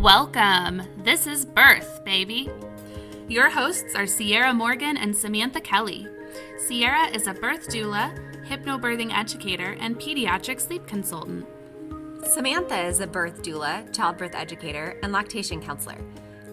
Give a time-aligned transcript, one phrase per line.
[0.00, 0.82] Welcome.
[1.04, 2.48] This is Birth, baby.
[3.28, 6.08] Your hosts are Ciarra Morgan and Samantha Kelly.
[6.66, 8.10] Ciarra is a birth doula,
[8.46, 11.46] hypnobirthing educator, and pediatric sleep consultant.
[12.24, 15.98] Samantha is a birth doula, childbirth educator, and lactation counselor.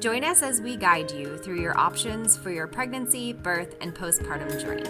[0.01, 4.61] Join us as we guide you through your options for your pregnancy, birth, and postpartum
[4.61, 4.83] journey.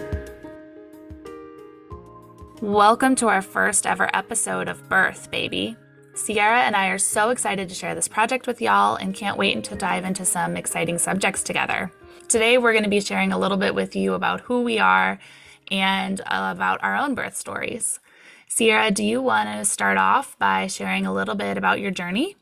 [2.60, 5.76] Welcome to our first ever episode of Birth, baby.
[6.18, 9.62] Ciarra and I are so excited to share this project with y'all and can't wait
[9.64, 11.92] to dive into some exciting subjects together.
[12.28, 15.20] Today, we're going to be sharing a little bit with you about who we are
[15.70, 18.00] and about our own birth stories.
[18.50, 22.36] Ciarra, do you want to start off by sharing a little bit about your journey?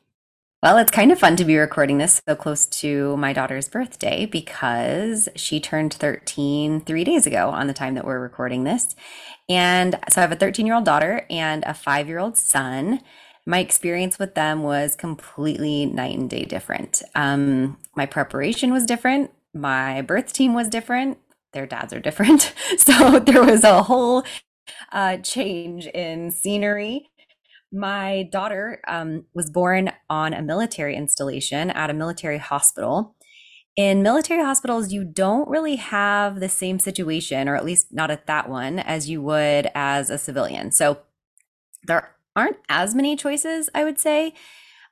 [0.62, 4.24] Well, it's kind of fun to be recording this so close to my daughter's birthday
[4.24, 8.96] because she turned 13 three days ago on the time that we're recording this.
[9.50, 13.00] And so I have a 13 year old daughter and a five year old son
[13.46, 17.02] my experience with them was completely night and day different.
[17.14, 19.30] Um, my preparation was different.
[19.54, 21.18] My birth team was different.
[21.52, 22.52] Their dads are different.
[22.78, 24.24] So there was a whole
[24.92, 27.08] uh, change in scenery.
[27.72, 33.14] My daughter um, was born on a military installation at a military hospital.
[33.76, 38.26] In military hospitals, you don't really have the same situation, or at least not at
[38.26, 40.72] that one, as you would as a civilian.
[40.72, 40.98] So
[41.86, 44.34] there aren't as many choices, I would say.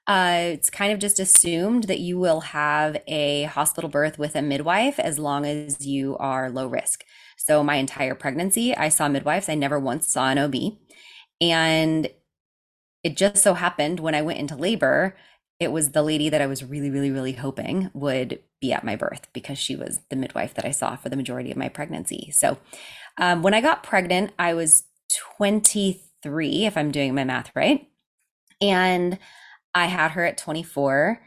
[0.06, 4.42] Uh, it's kind of just assumed that you will have a hospital birth with a
[4.42, 7.04] midwife as long as you are low risk.
[7.36, 9.48] So, my entire pregnancy, I saw midwives.
[9.48, 10.54] I never once saw an OB.
[11.40, 12.08] And
[13.02, 15.16] it just so happened when I went into labor,
[15.60, 18.96] it was the lady that I was really, really, really hoping would be at my
[18.96, 22.30] birth because she was the midwife that I saw for the majority of my pregnancy.
[22.32, 22.58] So,
[23.18, 24.84] um, when I got pregnant, I was
[25.38, 27.88] 23 three, if I'm doing my math right.
[28.60, 29.18] And
[29.74, 31.22] I had her at 24.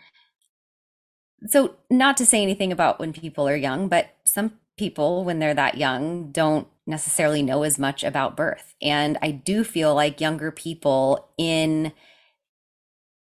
[1.45, 5.53] So, not to say anything about when people are young, but some people, when they're
[5.53, 8.73] that young, don't necessarily know as much about birth.
[8.81, 11.93] And I do feel like younger people in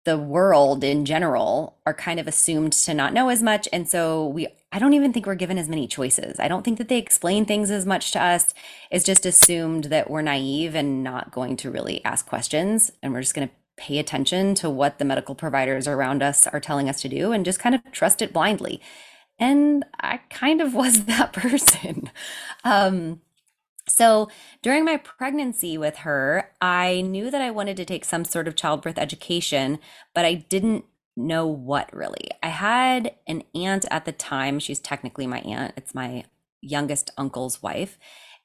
[0.06, 3.70] the world in general are kind of assumed to not know as much.
[3.72, 6.40] And so we I don't even think we're given as many choices.
[6.40, 8.56] I don't think that they explain things as much to us.
[8.90, 12.92] It's just assumed that we're naive and not going to really ask questions.
[13.04, 16.60] And we're just going to pay attention to what the medical providers around us are
[16.60, 18.82] telling us to do and just kind of trust it blindly.
[19.40, 22.10] And I kind of was that person.
[22.64, 23.22] Um,
[23.88, 24.30] so
[24.62, 28.56] during my pregnancy with her, I knew that I wanted to take some sort of
[28.56, 29.80] childbirth education,
[30.14, 30.86] but I didn't
[31.16, 32.30] know what really.
[32.42, 34.60] I had an aunt at the time.
[34.60, 36.26] She's technically my aunt, it's my
[36.62, 37.98] youngest uncle's wife.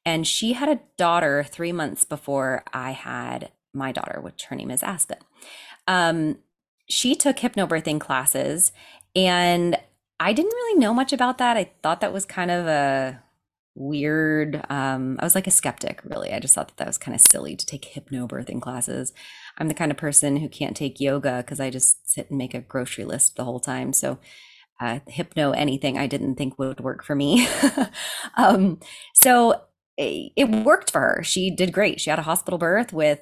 [0.04, 4.71] And she had a daughter three months before I had my daughter, which her name
[4.71, 5.19] is Aspen.
[5.87, 6.38] Um,
[6.88, 8.72] she took hypnobirthing classes,
[9.15, 9.78] and
[10.19, 11.56] I didn't really know much about that.
[11.56, 13.22] I thought that was kind of a
[13.78, 14.65] weird.
[14.69, 16.33] Um, I was like a skeptic, really.
[16.33, 19.12] I just thought that that was kind of silly to take hypnobirthing classes.
[19.56, 22.55] I'm the kind of person who can't take yoga because I just sit and make
[22.55, 23.93] a grocery list the whole time.
[23.93, 24.19] So,
[24.81, 27.49] uh, hypno anything I didn't think would work for me.
[28.37, 28.78] um,
[29.15, 29.62] so
[29.97, 31.22] it, it worked for her.
[31.25, 32.00] She did great.
[32.00, 33.21] She had a hospital birth with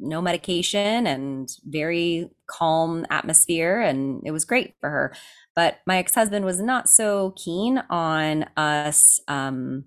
[0.00, 5.14] no medication and very calm atmosphere, and it was great for her.
[5.56, 9.84] But my ex husband was not so keen on us um,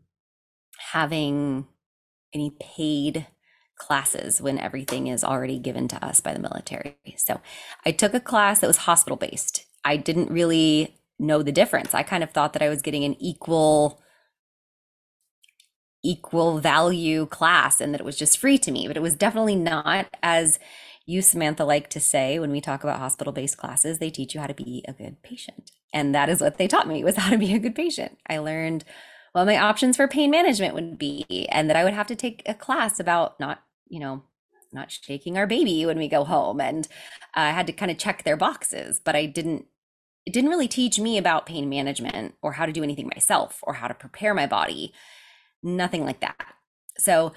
[0.92, 1.68] having
[2.34, 3.28] any paid
[3.78, 6.98] classes when everything is already given to us by the military.
[7.18, 7.42] So
[7.86, 9.66] I took a class that was hospital based.
[9.84, 11.94] I didn't really know the difference.
[11.94, 14.02] I kind of thought that I was getting an equal
[16.04, 19.56] equal value class and that it was just free to me, but it was definitely
[19.56, 20.58] not as
[21.06, 24.42] you Samantha like to say when we talk about hospital based classes, they teach you
[24.42, 25.72] how to be a good patient.
[25.94, 28.18] And that is what they taught me was how to be a good patient.
[28.28, 28.84] I learned
[29.34, 32.44] what my options for pain management would be and that I would have to take
[32.46, 34.24] a class about not, you know,
[34.74, 36.88] not shaking our baby when we go home and
[37.34, 39.66] I had to kind of check their boxes, but I didn't
[40.26, 43.74] it didn't really teach me about pain management or how to do anything myself or
[43.74, 44.94] how to prepare my body.
[45.64, 46.54] Nothing like that.
[46.98, 47.34] So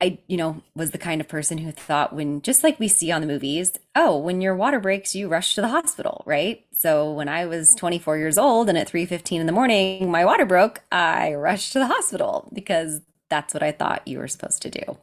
[0.00, 3.10] I, you know, was the kind of person who thought when, just like we see
[3.10, 6.65] on the movies, oh, when your water breaks, you rush to the hospital, right?
[6.78, 10.44] So when I was 24 years old and at 3:15 in the morning, my water
[10.44, 13.00] broke, I rushed to the hospital because
[13.30, 14.98] that's what I thought you were supposed to do.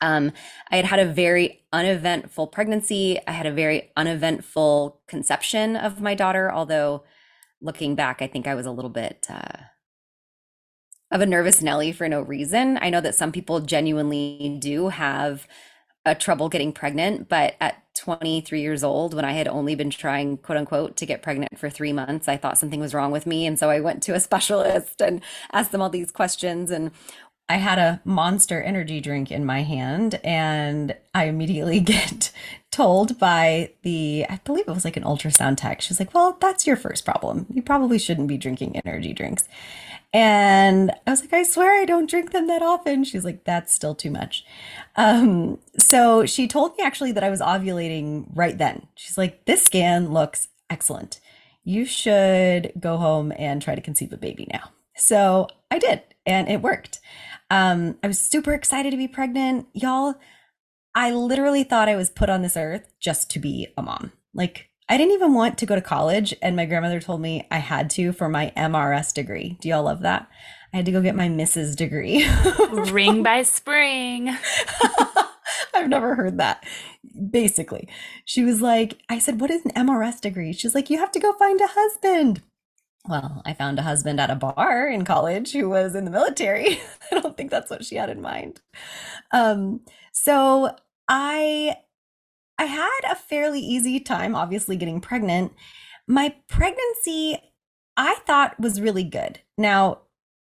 [0.00, 0.32] Um,
[0.70, 3.18] I had had a very uneventful pregnancy.
[3.26, 7.02] I had a very uneventful conception of my daughter, although
[7.60, 9.64] looking back, I think I was a little bit uh,
[11.10, 12.78] of a nervous Nelly for no reason.
[12.80, 15.48] I know that some people genuinely do have
[16.04, 20.36] a trouble getting pregnant, but at 23 years old when I had only been trying,
[20.38, 22.28] quote unquote, to get pregnant for three months.
[22.28, 23.46] I thought something was wrong with me.
[23.46, 25.22] And so I went to a specialist and
[25.52, 26.70] asked them all these questions.
[26.70, 26.90] And
[27.48, 32.32] I had a monster energy drink in my hand, and I immediately get
[32.70, 35.80] told by the, I believe it was like an ultrasound tech.
[35.80, 37.46] She's like, Well, that's your first problem.
[37.52, 39.48] You probably shouldn't be drinking energy drinks.
[40.12, 43.04] And I was like, I swear I don't drink them that often.
[43.04, 44.44] She's like, That's still too much.
[44.96, 48.88] Um, so she told me actually that I was ovulating right then.
[48.96, 51.20] She's like, This scan looks excellent.
[51.64, 54.70] You should go home and try to conceive a baby now.
[54.96, 57.00] So I did, and it worked.
[57.50, 59.66] Um, I was super excited to be pregnant.
[59.72, 60.14] Y'all,
[60.94, 64.12] I literally thought I was put on this earth just to be a mom.
[64.34, 67.58] Like, I didn't even want to go to college, and my grandmother told me I
[67.58, 69.58] had to for my MRS degree.
[69.60, 70.28] Do y'all love that?
[70.72, 71.74] I had to go get my Mrs.
[71.74, 72.28] degree.
[72.92, 74.28] Ring by spring.
[75.74, 76.64] I've never heard that.
[77.30, 77.88] Basically,
[78.24, 80.52] she was like, I said, What is an MRS degree?
[80.52, 82.42] She's like, You have to go find a husband
[83.08, 86.80] well, I found a husband at a bar in college who was in the military.
[87.10, 88.60] I don't think that's what she had in mind.
[89.32, 89.80] Um,
[90.12, 90.74] so
[91.08, 91.76] I
[92.58, 95.52] I had a fairly easy time obviously getting pregnant.
[96.06, 97.38] My pregnancy
[97.96, 99.40] I thought was really good.
[99.56, 100.00] Now,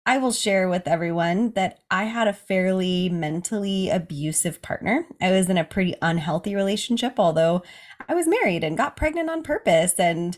[0.04, 5.06] I will share with everyone that I had a fairly mentally abusive partner.
[5.20, 7.62] I was in a pretty unhealthy relationship, although
[8.08, 10.36] I was married and got pregnant on purpose and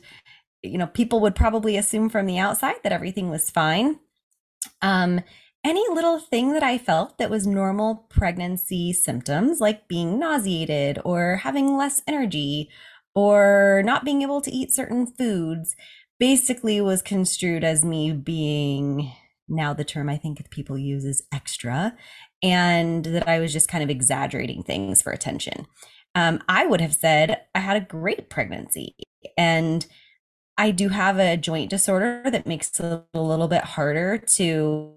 [0.65, 3.99] you know, people would probably assume from the outside that everything was fine.
[4.83, 5.21] Um,
[5.65, 11.37] any little thing that I felt that was normal pregnancy symptoms, like being nauseated or
[11.37, 12.69] having less energy
[13.15, 15.75] or not being able to eat certain foods,
[16.19, 19.13] basically was construed as me being
[19.49, 21.95] now the term I think people use is extra,
[22.43, 25.67] and that I was just kind of exaggerating things for attention.
[26.15, 28.95] Um, I would have said I had a great pregnancy
[29.37, 29.87] and
[30.57, 34.93] I do have a joint disorder that makes it a little bit harder to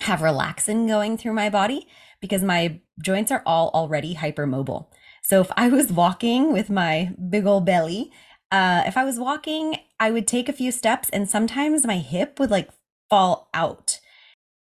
[0.00, 1.88] have relaxin going through my body
[2.20, 4.86] because my joints are all already hypermobile.
[5.22, 8.12] So if I was walking with my big old belly,
[8.50, 12.38] uh, if I was walking, I would take a few steps and sometimes my hip
[12.38, 12.68] would like
[13.08, 14.00] fall out.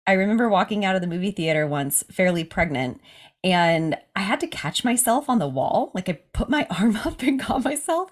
[0.06, 3.02] I remember walking out of the movie theater once, fairly pregnant,
[3.44, 5.92] and I had to catch myself on the wall.
[5.94, 8.12] Like I put my arm up and caught myself.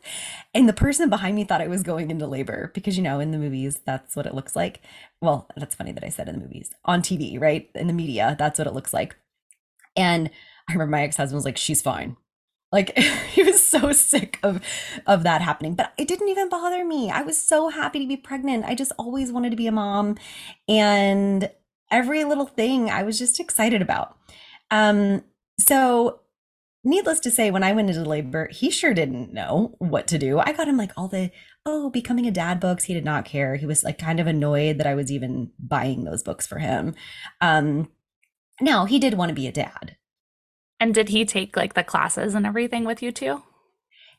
[0.54, 3.31] And the person behind me thought I was going into labor because, you know, in
[3.31, 4.81] the movies, that's what it looks like.
[5.22, 7.69] Well, that's funny that I said in the movies on TV, right?
[7.75, 9.16] In the media, that's what it looks like.
[9.95, 10.30] And
[10.69, 12.18] I remember my ex husband was like, she's fine.
[12.72, 12.98] Like
[13.33, 14.62] he was so sick of
[15.06, 17.10] of that happening, but it didn't even bother me.
[17.10, 18.66] I was so happy to be pregnant.
[18.66, 20.18] I just always wanted to be a mom,
[20.69, 21.50] and
[21.89, 24.18] every little thing I was just excited about.
[24.71, 25.23] Um,
[25.59, 26.21] so
[26.83, 30.39] needless to say, when I went into labor, he sure didn't know what to do.
[30.39, 31.31] I got him like all the,
[31.65, 32.85] oh, becoming a dad books.
[32.85, 33.56] He did not care.
[33.56, 36.95] He was like kind of annoyed that I was even buying those books for him.
[37.39, 37.89] Um,
[38.59, 39.97] now he did want to be a dad.
[40.79, 43.44] And did he take like the classes and everything with you too?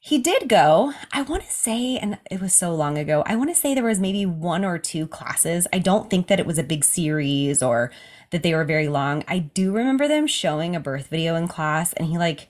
[0.04, 0.92] He did go.
[1.12, 3.84] I want to say, and it was so long ago, I want to say there
[3.84, 5.68] was maybe one or two classes.
[5.72, 7.92] I don't think that it was a big series or
[8.32, 9.22] that they were very long.
[9.28, 12.48] I do remember them showing a birth video in class and he like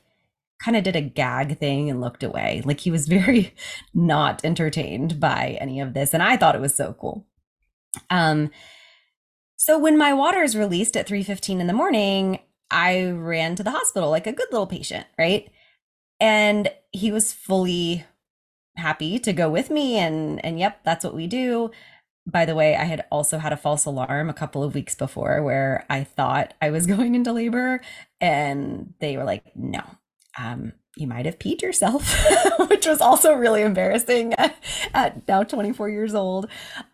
[0.63, 2.63] kind of did a gag thing and looked away.
[2.65, 3.55] Like he was very
[3.93, 7.27] not entertained by any of this and I thought it was so cool.
[8.09, 8.51] Um
[9.57, 12.39] so when my water is released at 3:15 in the morning,
[12.71, 15.51] I ran to the hospital like a good little patient, right?
[16.19, 18.05] And he was fully
[18.77, 21.71] happy to go with me and and yep, that's what we do
[22.27, 25.43] by the way, I had also had a false alarm a couple of weeks before
[25.43, 27.81] where I thought I was going into labor
[28.21, 29.83] and they were like, no,
[30.39, 32.15] um, you might have peed yourself,
[32.69, 34.55] which was also really embarrassing at,
[34.95, 36.49] at, now 24 years old.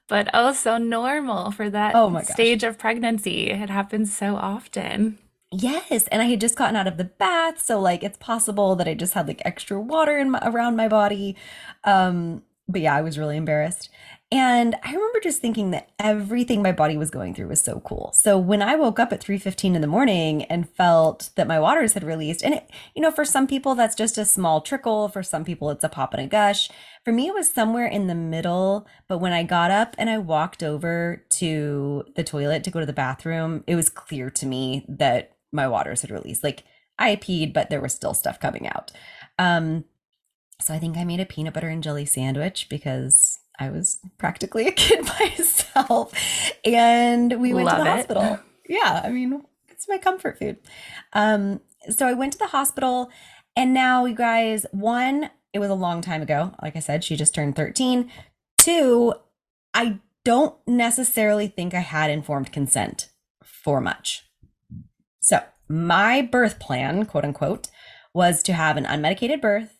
[0.07, 3.51] But oh, so normal for that oh my stage of pregnancy.
[3.51, 5.19] It happens so often.
[5.51, 8.87] Yes, and I had just gotten out of the bath, so like it's possible that
[8.87, 11.37] I just had like extra water in my, around my body.
[11.85, 13.89] Um, but yeah, I was really embarrassed.
[14.31, 18.13] And I remember just thinking that everything my body was going through was so cool.
[18.15, 21.95] So when I woke up at 3:15 in the morning and felt that my waters
[21.95, 25.23] had released, and it, you know, for some people that's just a small trickle, for
[25.23, 26.69] some people it's a pop and a gush.
[27.07, 30.19] For me it was somewhere in the middle, but when I got up and I
[30.19, 34.85] walked over to the toilet to go to the bathroom, it was clear to me
[34.89, 36.45] that my waters had released.
[36.45, 36.65] Like
[36.99, 38.93] I peed, but there was still stuff coming out.
[39.39, 39.85] Um
[40.61, 44.67] so I think I made a peanut butter and jelly sandwich because I was practically
[44.69, 46.12] a kid myself.
[46.65, 47.97] And we went Love to the it.
[47.97, 48.38] hospital.
[48.69, 50.59] Yeah, I mean, it's my comfort food.
[51.12, 51.61] Um,
[51.91, 53.11] so I went to the hospital
[53.57, 56.55] And now, you guys, one, it was a long time ago.
[56.62, 58.11] Like I said, she just turned 13.
[58.57, 59.15] Two,
[59.75, 63.11] I don't necessarily think I had informed consent
[63.43, 64.25] for much.
[65.21, 67.69] So, my birth plan, quote unquote,
[68.15, 69.79] was to have an unmedicated birth,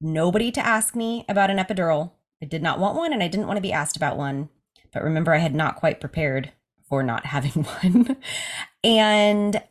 [0.00, 2.12] nobody to ask me about an epidural.
[2.42, 4.48] I did not want one and I didn't want to be asked about one.
[4.92, 6.52] But remember, I had not quite prepared
[6.88, 8.16] for not having one.
[8.84, 9.62] and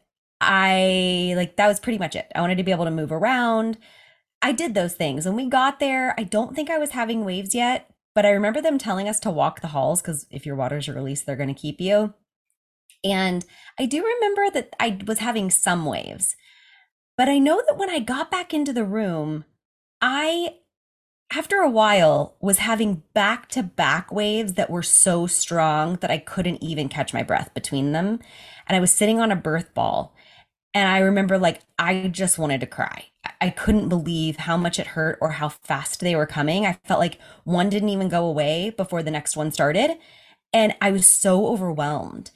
[0.41, 2.31] I like that was pretty much it.
[2.33, 3.77] I wanted to be able to move around.
[4.41, 5.25] I did those things.
[5.25, 8.61] When we got there, I don't think I was having waves yet, but I remember
[8.61, 11.53] them telling us to walk the halls because if your waters are released, they're going
[11.53, 12.13] to keep you.
[13.03, 13.45] And
[13.77, 16.35] I do remember that I was having some waves.
[17.17, 19.43] But I know that when I got back into the room,
[20.01, 20.58] I
[21.31, 26.17] after a while was having back to back waves that were so strong that I
[26.17, 28.19] couldn't even catch my breath between them.
[28.67, 30.15] And I was sitting on a birth ball.
[30.73, 33.05] And I remember like I just wanted to cry.
[33.41, 36.65] I couldn't believe how much it hurt or how fast they were coming.
[36.65, 39.97] I felt like one didn't even go away before the next one started.
[40.53, 42.31] And I was so overwhelmed.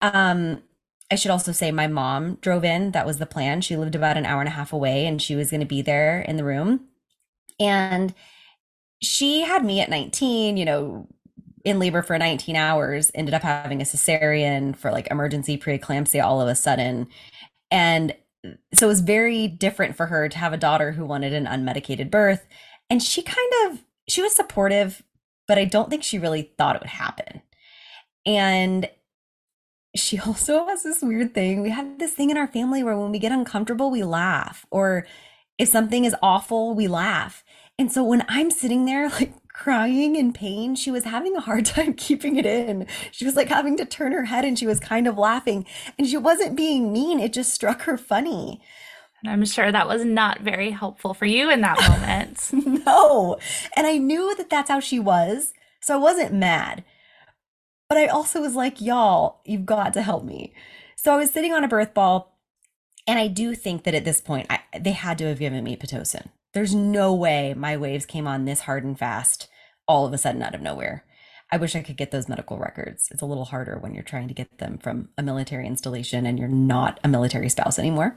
[0.00, 0.62] Um,
[1.10, 2.92] I should also say my mom drove in.
[2.92, 3.60] That was the plan.
[3.60, 5.82] She lived about an hour and a half away and she was going to be
[5.82, 6.88] there in the room.
[7.62, 8.14] And
[9.00, 11.08] she had me at 19, you know,
[11.64, 16.40] in labor for 19 hours, ended up having a cesarean for like emergency preeclampsia all
[16.40, 17.08] of a sudden.
[17.70, 18.14] And
[18.44, 21.46] mm, so it was very different for her to have a daughter who wanted an
[21.46, 22.44] unmedicated birth.
[22.90, 25.02] And she kind of, she was supportive,
[25.46, 27.42] but I don't think she really thought it would happen.
[28.26, 28.90] And
[29.94, 31.62] she also has this weird thing.
[31.62, 35.06] We have this thing in our family where when we get uncomfortable, we laugh, or
[35.58, 37.41] if something is awful, we laugh.
[37.78, 41.66] And so when I'm sitting there like crying in pain, she was having a hard
[41.66, 42.86] time keeping it in.
[43.10, 45.66] She was like having to turn her head and she was kind of laughing.
[45.98, 48.60] And she wasn't being mean, it just struck her funny.
[49.22, 52.84] And I'm sure that was not very helpful for you in that moment.
[52.86, 53.38] no.
[53.76, 55.52] And I knew that that's how she was.
[55.80, 56.84] So I wasn't mad.
[57.88, 60.54] But I also was like, y'all, you've got to help me.
[60.96, 62.38] So I was sitting on a birth ball.
[63.06, 65.76] And I do think that at this point, I, they had to have given me
[65.76, 66.28] Pitocin.
[66.54, 69.48] There's no way my waves came on this hard and fast
[69.88, 71.04] all of a sudden out of nowhere.
[71.50, 73.08] I wish I could get those medical records.
[73.10, 76.38] It's a little harder when you're trying to get them from a military installation and
[76.38, 78.16] you're not a military spouse anymore.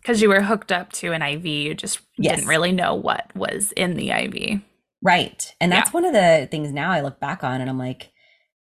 [0.00, 2.36] Because you were hooked up to an IV, you just yes.
[2.36, 4.60] didn't really know what was in the IV.
[5.02, 5.54] Right.
[5.60, 5.92] And that's yeah.
[5.92, 8.12] one of the things now I look back on and I'm like,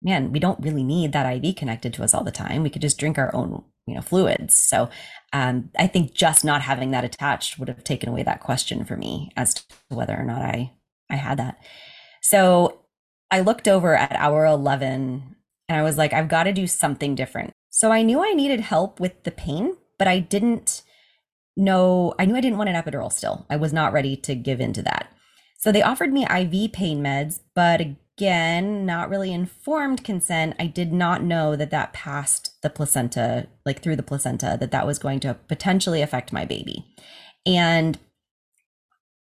[0.01, 2.63] man, we don't really need that IV connected to us all the time.
[2.63, 4.55] We could just drink our own, you know, fluids.
[4.55, 4.89] So
[5.33, 8.95] um, I think just not having that attached would have taken away that question for
[8.95, 10.73] me as to whether or not I
[11.09, 11.57] I had that.
[12.21, 12.81] So
[13.31, 15.35] I looked over at hour 11
[15.69, 17.53] and I was like, I've got to do something different.
[17.69, 20.83] So I knew I needed help with the pain, but I didn't
[21.55, 23.45] know, I knew I didn't want an epidural still.
[23.49, 25.11] I was not ready to give into that.
[25.57, 27.81] So they offered me IV pain meds, but
[28.17, 30.55] again, not really informed consent.
[30.59, 34.87] I did not know that that passed the placenta, like through the placenta, that that
[34.87, 36.83] was going to potentially affect my baby.
[37.45, 37.99] And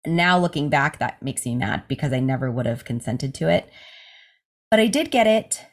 [0.06, 3.68] now looking back, that makes me mad because I never would have consented to it.
[4.70, 5.66] But I did get it.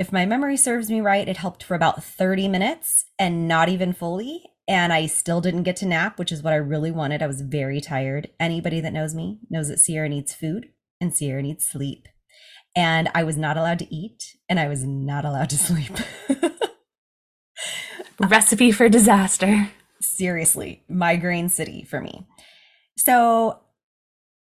[0.00, 3.92] If my memory serves me right, it helped for about 30 minutes and not even
[3.92, 4.42] fully.
[4.66, 7.22] And I still didn't get to nap, which is what I really wanted.
[7.22, 8.30] I was very tired.
[8.40, 12.08] Anybody that knows me knows that Ciarra needs food and Ciarra needs sleep
[12.76, 15.92] and I was not allowed to eat and I was not allowed to sleep.
[18.20, 19.70] Recipe for disaster.
[20.00, 22.26] Seriously, migraine city for me.
[22.98, 23.60] So,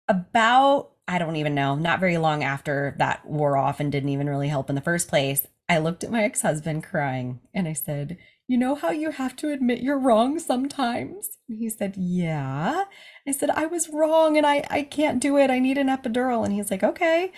[0.08, 4.28] about, I don't even know, not very long after that wore off and didn't even
[4.28, 7.74] really help in the first place, I looked at my ex husband crying and I
[7.74, 11.38] said, You know how you have to admit you're wrong sometimes?
[11.50, 12.86] And he said, Yeah.
[13.28, 15.50] I said, I was wrong and I, I can't do it.
[15.50, 16.46] I need an epidural.
[16.46, 17.32] And he's like, Okay.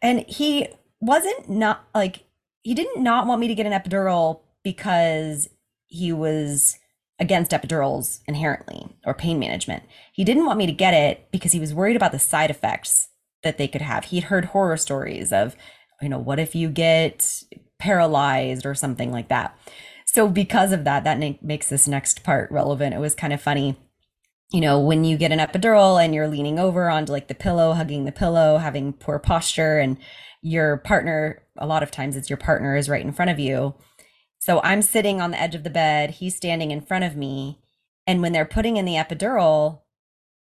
[0.00, 0.68] And he
[1.00, 2.24] wasn't not like,
[2.62, 5.48] he didn't not want me to get an epidural because
[5.86, 6.78] he was
[7.20, 9.84] against epidurals inherently or pain management.
[10.12, 13.08] He didn't want me to get it because he was worried about the side effects
[13.42, 14.06] that they could have.
[14.06, 15.54] He'd heard horror stories of,
[16.02, 17.44] you know, what if you get
[17.84, 19.56] paralyzed or something like that.
[20.06, 22.94] So because of that, that makes this next part relevant.
[22.94, 23.76] It was kind of funny
[24.54, 27.72] you know, when you get an epidural and you're leaning over onto like the pillow,
[27.72, 29.96] hugging the pillow, having poor posture, and
[30.42, 33.74] your partner, a lot of times it's your partner is right in front of you.
[34.38, 37.62] So I'm sitting on the edge of the bed, he's standing in front of me.
[38.06, 39.80] And when they're putting in the epidural,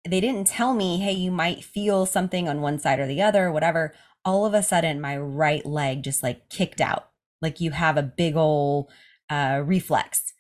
[0.09, 3.53] they didn't tell me, hey, you might feel something on one side or the other,
[3.53, 3.95] whatever.
[4.25, 7.11] All of a sudden, my right leg just like kicked out,
[7.45, 8.91] like you have a big old
[9.31, 10.33] uh, reflex.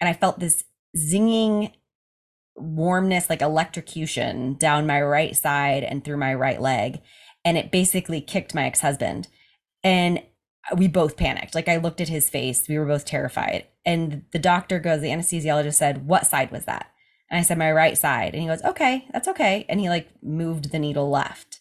[0.00, 0.64] And I felt this
[0.96, 1.72] zinging
[2.56, 7.00] warmness, like electrocution down my right side and through my right leg.
[7.44, 9.28] And it basically kicked my ex husband.
[9.84, 10.22] And
[10.76, 11.54] we both panicked.
[11.54, 13.66] Like I looked at his face, we were both terrified.
[13.84, 16.90] And the doctor goes, the anesthesiologist said, What side was that?
[17.30, 18.34] And I said, My right side.
[18.34, 19.66] And he goes, Okay, that's okay.
[19.68, 21.60] And he like moved the needle left.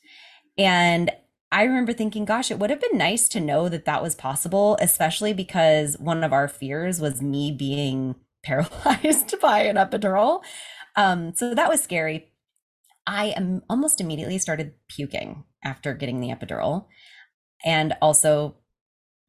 [0.58, 1.12] And
[1.52, 4.78] I remember thinking, gosh, it would have been nice to know that that was possible,
[4.80, 10.44] especially because one of our fears was me being paralyzed by an epidural.
[10.96, 12.32] Um, so that was scary.
[13.06, 16.86] I am almost immediately started puking after getting the epidural.
[17.66, 18.56] And also,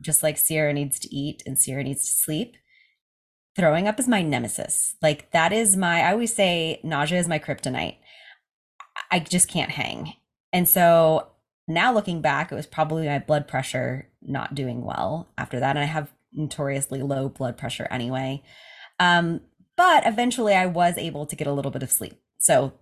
[0.01, 2.57] just like Ciarra needs to eat and Ciarra needs to sleep,
[3.57, 4.97] throwing up is my nemesis.
[5.03, 7.97] Like, that is my, I always say, nausea is my kryptonite.
[9.11, 10.15] I just can't hang.
[10.53, 11.32] And so
[11.75, 15.71] now looking back, it was probably my blood pressure not doing well after that.
[15.77, 18.43] And I have notoriously low blood pressure anyway.
[18.99, 19.41] Um,
[19.77, 22.21] but eventually I was able to get a little bit of sleep.
[22.39, 22.73] So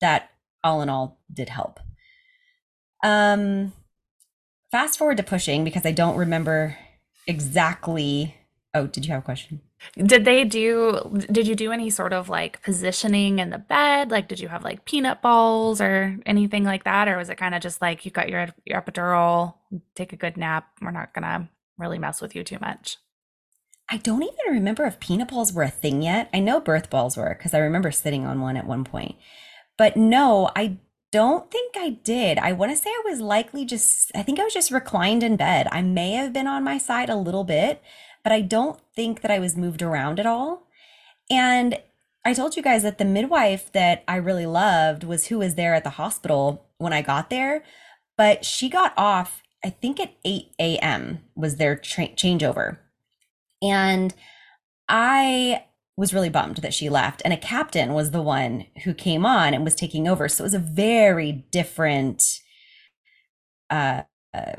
[0.00, 0.30] that
[0.62, 1.80] all in all did help.
[3.04, 3.72] Um,
[4.70, 6.76] fast forward to pushing because I don't remember
[7.26, 8.34] exactly.
[8.74, 9.60] Oh, did you have a question?
[9.96, 14.10] Did they do, did you do any sort of like positioning in the bed?
[14.10, 17.08] Like, did you have like peanut balls or anything like that?
[17.08, 19.54] Or was it kind of just like you got your, your epidural,
[19.94, 20.68] take a good nap?
[20.82, 22.96] We're not going to really mess with you too much.
[23.90, 26.28] I don't even remember if peanut balls were a thing yet.
[26.34, 29.16] I know birth balls were because I remember sitting on one at one point.
[29.78, 30.78] But no, I
[31.10, 32.36] don't think I did.
[32.38, 35.36] I want to say I was likely just, I think I was just reclined in
[35.36, 35.68] bed.
[35.72, 37.82] I may have been on my side a little bit,
[38.22, 40.66] but I don't think that I was moved around at all.
[41.30, 41.78] And
[42.24, 45.74] I told you guys that the midwife that I really loved was who was there
[45.74, 47.64] at the hospital when I got there,
[48.16, 51.20] but she got off, I think at 8 a.m.
[51.34, 52.78] was their tra- changeover.
[53.62, 54.14] And
[54.88, 55.64] I
[55.96, 57.22] was really bummed that she left.
[57.24, 60.28] And a captain was the one who came on and was taking over.
[60.28, 62.40] So it was a very different
[63.68, 64.56] uh, uh,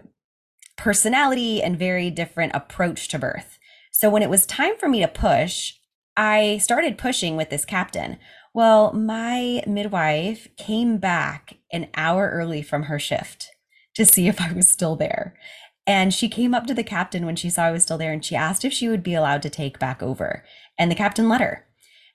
[0.79, 3.59] personality and very different approach to birth.
[3.91, 5.73] So when it was time for me to push,
[6.15, 8.17] I started pushing with this captain.
[8.53, 13.49] Well, my midwife came back an hour early from her shift
[13.95, 15.35] to see if I was still there.
[15.85, 18.23] And she came up to the captain when she saw I was still there and
[18.23, 20.45] she asked if she would be allowed to take back over.
[20.77, 21.65] And the captain let her.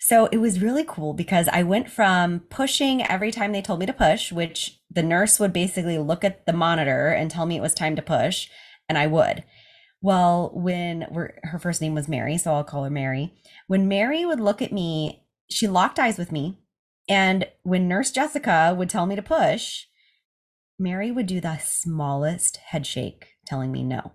[0.07, 3.87] So it was really cool because I went from pushing every time they told me
[3.87, 7.63] to push, which the nurse would basically look at the monitor and tell me it
[7.63, 8.49] was time to push,
[8.87, 9.45] and I would.
[10.03, 11.07] Well, when
[11.45, 13.33] her first name was Mary, so I'll call her Mary.
[13.67, 16.59] When Mary would look at me, she locked eyes with me.
[17.09, 19.85] And when Nurse Jessica would tell me to push,
[20.79, 24.13] Mary would do the smallest head shake telling me no.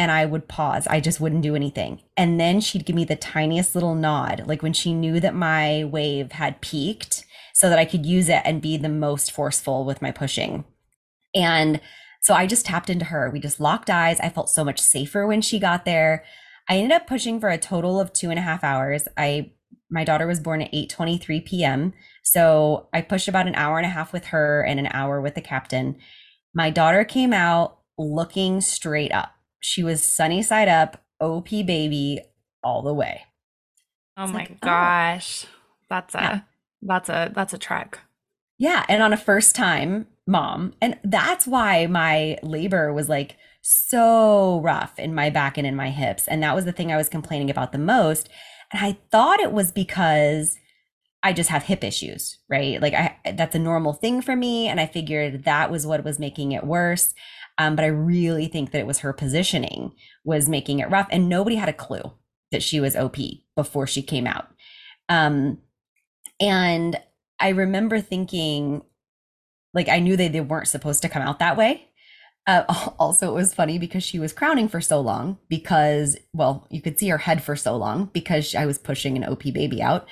[0.00, 0.86] And I would pause.
[0.86, 2.00] I just wouldn't do anything.
[2.16, 5.84] And then she'd give me the tiniest little nod, like when she knew that my
[5.84, 10.00] wave had peaked so that I could use it and be the most forceful with
[10.00, 10.64] my pushing.
[11.34, 11.82] And
[12.22, 13.28] so I just tapped into her.
[13.28, 14.18] We just locked eyes.
[14.20, 16.24] I felt so much safer when she got there.
[16.66, 19.06] I ended up pushing for a total of two and a half hours.
[19.18, 19.52] I
[19.90, 21.92] my daughter was born at 8:23 p.m.
[22.22, 25.34] So I pushed about an hour and a half with her and an hour with
[25.34, 25.96] the captain.
[26.54, 29.34] My daughter came out looking straight up.
[29.60, 32.20] She was sunny side up, OP baby
[32.62, 33.22] all the way.
[34.16, 34.66] Oh it's my like, oh.
[34.66, 35.46] gosh.
[35.46, 35.56] Oh.
[35.88, 36.40] That's a yeah.
[36.82, 37.98] that's a that's a trek.
[38.58, 40.74] Yeah, and on a first time mom.
[40.80, 45.90] And that's why my labor was like so rough in my back and in my
[45.90, 46.26] hips.
[46.28, 48.28] And that was the thing I was complaining about the most.
[48.72, 50.56] And I thought it was because
[51.22, 52.80] I just have hip issues, right?
[52.80, 56.18] Like I that's a normal thing for me and I figured that was what was
[56.18, 57.12] making it worse.
[57.60, 59.92] Um, but I really think that it was her positioning
[60.24, 62.14] was making it rough, and nobody had a clue
[62.52, 63.16] that she was OP
[63.54, 64.48] before she came out.
[65.10, 65.58] Um,
[66.40, 66.98] and
[67.38, 68.80] I remember thinking,
[69.74, 71.90] like, I knew they, they weren't supposed to come out that way.
[72.46, 72.64] Uh,
[72.98, 76.98] also, it was funny because she was crowning for so long because, well, you could
[76.98, 80.08] see her head for so long because I was pushing an OP baby out.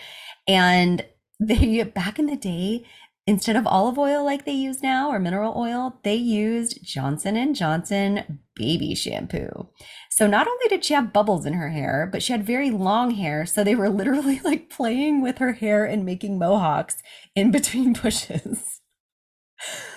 [0.46, 1.02] And
[1.40, 2.84] they, back in the day,
[3.28, 7.54] instead of olive oil like they use now or mineral oil they used johnson and
[7.54, 9.68] johnson baby shampoo.
[10.10, 13.12] So not only did she have bubbles in her hair but she had very long
[13.12, 16.96] hair so they were literally like playing with her hair and making mohawks
[17.36, 18.80] in between pushes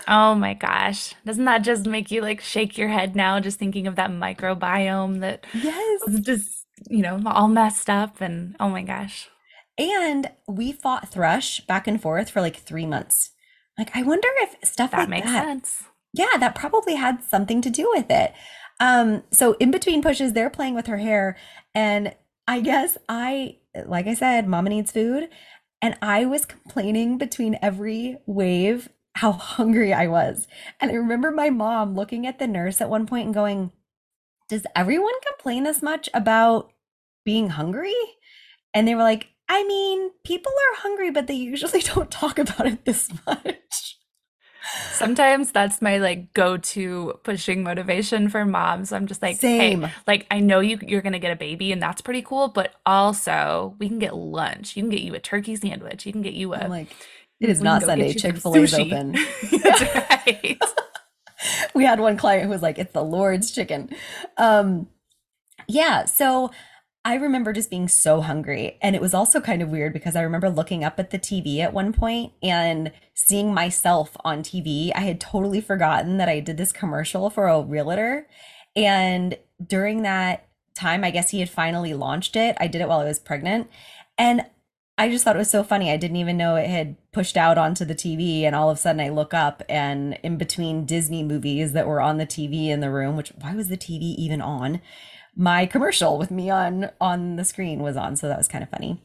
[0.08, 1.14] oh my gosh.
[1.26, 5.22] Doesn't that just make you like shake your head now just thinking of that microbiome
[5.22, 6.02] that yes.
[6.06, 9.30] was just you know all messed up and oh my gosh
[9.78, 13.32] and we fought thrush back and forth for like three months.
[13.78, 15.84] Like, I wonder if stuff that like makes that, sense.
[16.14, 18.34] Yeah, that probably had something to do with it.
[18.80, 21.38] Um, so in between pushes, they're playing with her hair.
[21.74, 22.16] And
[22.48, 25.30] I guess I, like I said, mama needs food.
[25.82, 30.48] And I was complaining between every wave how hungry I was.
[30.80, 33.72] And I remember my mom looking at the nurse at one point and going,
[34.50, 36.72] Does everyone complain this much about
[37.24, 37.96] being hungry?
[38.74, 42.66] And they were like, I mean, people are hungry, but they usually don't talk about
[42.66, 43.98] it this much.
[44.94, 48.94] Sometimes that's my like go-to pushing motivation for moms.
[48.94, 49.82] I'm just like, Same.
[49.82, 52.76] hey, like I know you you're gonna get a baby and that's pretty cool, but
[52.86, 54.78] also we can get lunch.
[54.78, 56.06] You can get you a turkey sandwich.
[56.06, 56.88] You can get you a I'm like,
[57.42, 58.14] it is not Sunday.
[58.14, 59.12] Chick fil A's sushi." open.
[59.64, 60.62] That's right.
[61.74, 63.90] we had one client who was like, it's the Lord's chicken.
[64.38, 64.88] Um,
[65.68, 66.06] yeah.
[66.06, 66.52] So
[67.04, 68.78] I remember just being so hungry.
[68.82, 71.60] And it was also kind of weird because I remember looking up at the TV
[71.60, 74.92] at one point and seeing myself on TV.
[74.94, 78.28] I had totally forgotten that I did this commercial for a realtor.
[78.76, 82.56] And during that time, I guess he had finally launched it.
[82.60, 83.68] I did it while I was pregnant.
[84.18, 84.46] And
[84.96, 85.90] I just thought it was so funny.
[85.90, 88.44] I didn't even know it had pushed out onto the TV.
[88.44, 92.00] And all of a sudden I look up and in between Disney movies that were
[92.00, 94.82] on the TV in the room, which why was the TV even on?
[95.36, 98.16] My commercial with me on on the screen was on.
[98.16, 99.02] So that was kind of funny.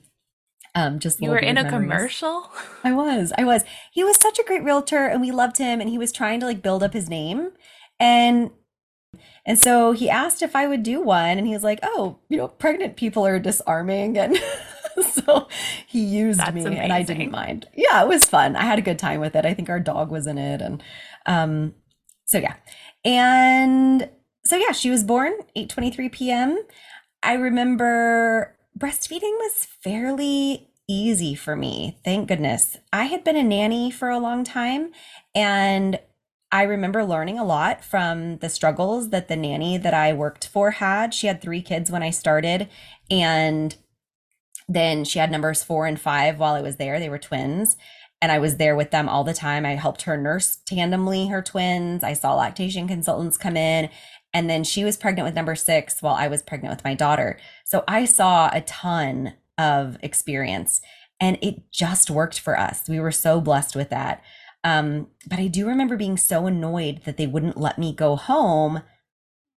[0.74, 1.70] Um, just You were in a memories.
[1.70, 2.50] commercial?
[2.84, 3.32] I was.
[3.38, 3.64] I was.
[3.92, 6.46] He was such a great realtor and we loved him and he was trying to
[6.46, 7.52] like build up his name.
[7.98, 8.50] And
[9.46, 12.36] and so he asked if I would do one and he was like, "Oh, you
[12.36, 14.36] know, pregnant people are disarming." And
[15.12, 15.48] so
[15.86, 17.68] he used That's me and I didn't mind.
[17.74, 18.56] Yeah, it was fun.
[18.56, 19.46] I had a good time with it.
[19.46, 20.82] I think our dog was in it and
[21.26, 21.74] um
[22.26, 22.56] so yeah.
[23.04, 24.10] And
[24.46, 26.62] so yeah, she was born 8:23 p.m.
[27.22, 31.98] I remember breastfeeding was fairly easy for me.
[32.04, 32.76] Thank goodness.
[32.92, 34.92] I had been a nanny for a long time
[35.35, 35.98] and
[36.52, 40.72] I remember learning a lot from the struggles that the nanny that I worked for
[40.72, 41.12] had.
[41.12, 42.68] She had three kids when I started
[43.11, 43.74] and
[44.68, 47.00] then she had numbers 4 and 5 while I was there.
[47.00, 47.76] They were twins
[48.22, 49.66] and I was there with them all the time.
[49.66, 52.04] I helped her nurse tandemly her twins.
[52.04, 53.90] I saw lactation consultants come in
[54.37, 57.38] and then she was pregnant with number 6 while I was pregnant with my daughter.
[57.64, 60.83] So I saw a ton of experience
[61.18, 62.87] and it just worked for us.
[62.87, 64.22] We were so blessed with that.
[64.62, 68.83] Um, but I do remember being so annoyed that they wouldn't let me go home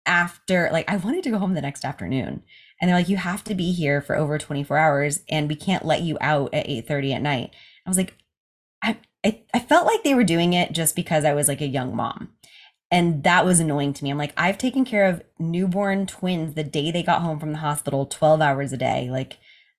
[0.06, 2.44] after, like, I wanted to go home the next afternoon.
[2.80, 5.86] And they're like, you have to be here for over 24 hours and we can't
[5.86, 7.50] let you out at 8:30 at night.
[7.84, 8.14] I was like,
[8.84, 11.68] I, I, I felt like they were doing it just because I was like a
[11.68, 12.30] young mom.
[12.90, 14.10] And that was annoying to me.
[14.12, 17.58] I'm like, I've taken care of newborn twins the day they got home from the
[17.58, 19.10] hospital 12 hours a day.
[19.12, 19.38] Like,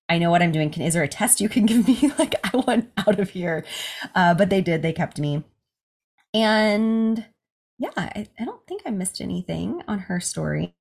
[0.08, 0.70] I know what I'm doing.
[0.70, 2.12] Can is there a test you can give me?
[2.18, 3.64] Like, I want out of here.
[4.14, 4.82] Uh, but they did.
[4.82, 5.44] They kept me.
[6.34, 7.24] And
[7.78, 10.74] yeah, I, I don't think I missed anything on her story.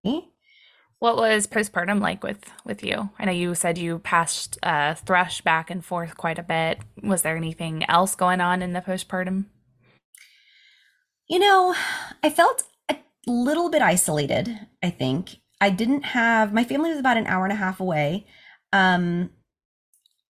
[1.00, 3.10] What was postpartum like with with you?
[3.20, 6.80] I know you said you passed uh, thrush back and forth quite a bit.
[7.04, 9.46] Was there anything else going on in the postpartum?
[11.28, 11.76] You know,
[12.24, 15.38] I felt a little bit isolated, I think.
[15.60, 18.28] I didn't have my family was about an hour and a half away.
[18.72, 19.32] Um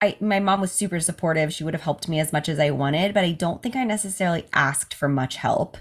[0.03, 1.53] I my mom was super supportive.
[1.53, 3.85] She would have helped me as much as I wanted, but I don't think I
[3.85, 5.77] necessarily asked for much help.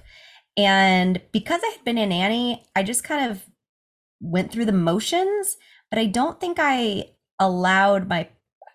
[0.58, 3.46] And because I had been a nanny, I just kind of
[4.22, 5.58] went through the motions,
[5.90, 8.30] but I don't think I allowed my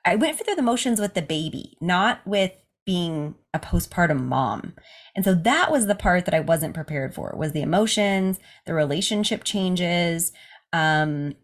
[0.04, 2.52] I went through the motions with the baby, not with
[2.86, 4.74] being a postpartum mom.
[5.14, 8.74] And so that was the part that I wasn't prepared for was the emotions, the
[8.74, 10.32] relationship changes.
[10.72, 11.34] Um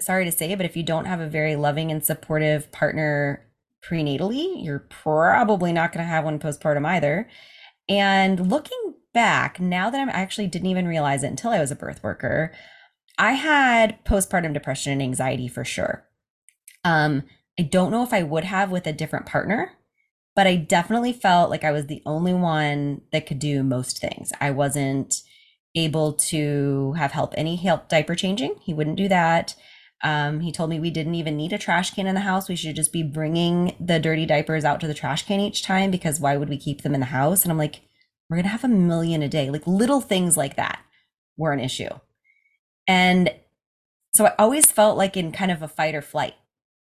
[0.00, 3.46] sorry to say, but if you don't have a very loving and supportive partner
[3.84, 7.28] prenatally, you're probably not going to have one postpartum either.
[7.88, 11.70] And looking back, now that I'm I actually didn't even realize it until I was
[11.70, 12.52] a birth worker,
[13.18, 16.04] I had postpartum depression and anxiety for sure.
[16.84, 17.24] Um,
[17.58, 19.72] I don't know if I would have with a different partner,
[20.34, 24.32] but I definitely felt like I was the only one that could do most things.
[24.40, 25.22] I wasn't
[25.74, 28.56] able to have help any help diaper changing.
[28.62, 29.54] He wouldn't do that.
[30.02, 32.48] Um, he told me we didn't even need a trash can in the house.
[32.48, 35.90] We should just be bringing the dirty diapers out to the trash can each time
[35.90, 37.42] because why would we keep them in the house?
[37.42, 37.82] And I'm like,
[38.28, 39.48] we're going to have a million a day.
[39.50, 40.80] Like little things like that
[41.36, 41.90] were an issue.
[42.88, 43.32] And
[44.12, 46.34] so I always felt like in kind of a fight or flight,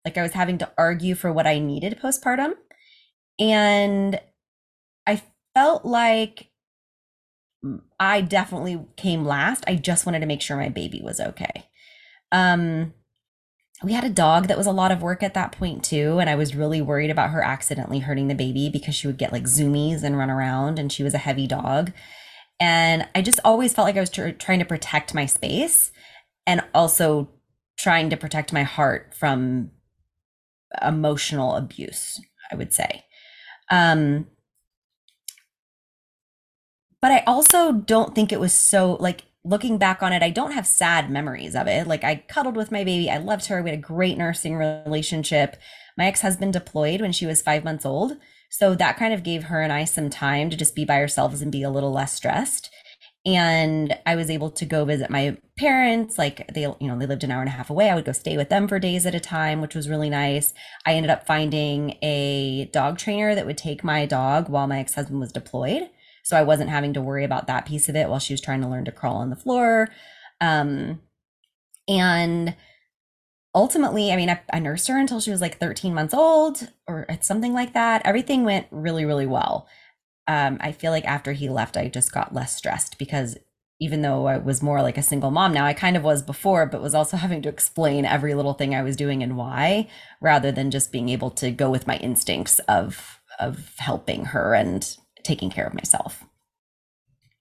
[0.06, 2.54] like I was having to argue for what I needed postpartum.
[3.40, 4.20] And
[5.08, 5.22] I
[5.54, 6.50] felt like
[8.00, 9.64] I definitely came last.
[9.68, 11.66] I just wanted to make sure my baby was okay.
[12.32, 12.94] Um,
[13.84, 16.30] we had a dog that was a lot of work at that point too, and
[16.30, 19.44] I was really worried about her accidentally hurting the baby because she would get like
[19.44, 21.92] zoomies and run around, and she was a heavy dog.
[22.60, 25.92] And I just always felt like I was tr- trying to protect my space
[26.46, 27.30] and also
[27.78, 29.72] trying to protect my heart from
[30.82, 33.04] emotional abuse, I would say.
[33.70, 34.28] Um,
[37.02, 40.54] but I also don't think it was so like looking back on it, I don't
[40.54, 41.86] have sad memories of it.
[41.86, 43.62] Like I cuddled with my baby, I loved her.
[43.62, 45.58] We had a great nursing relationship.
[45.98, 48.18] My ex husband deployed when she was five months old.
[48.50, 51.42] So that kind of gave her and I some time to just be by ourselves
[51.42, 52.70] and be a little less stressed.
[53.26, 56.18] And I was able to go visit my parents.
[56.18, 57.90] Like they, you know, they lived an hour and a half away.
[57.90, 60.54] I would go stay with them for days at a time, which was really nice.
[60.86, 64.96] I ended up finding a dog trainer that would take my dog while my ex
[64.96, 65.90] husband was deployed.
[66.24, 68.62] So I wasn't having to worry about that piece of it while she was trying
[68.62, 69.90] to learn to crawl on the floor.
[70.42, 71.02] Um,
[71.88, 72.56] and
[73.54, 77.06] ultimately, I mean, I, I nursed her until she was like 13 months old or
[77.22, 78.02] something like that.
[78.06, 79.68] Everything went really, really well.
[80.28, 83.38] Um, I feel like after he left, I just got less stressed because
[83.80, 86.66] even though I was more like a single mom now, I kind of was before,
[86.66, 89.90] but was also having to explain every little thing I was doing and why,
[90.22, 94.96] rather than just being able to go with my instincts of of helping her and
[95.24, 96.24] taking care of myself.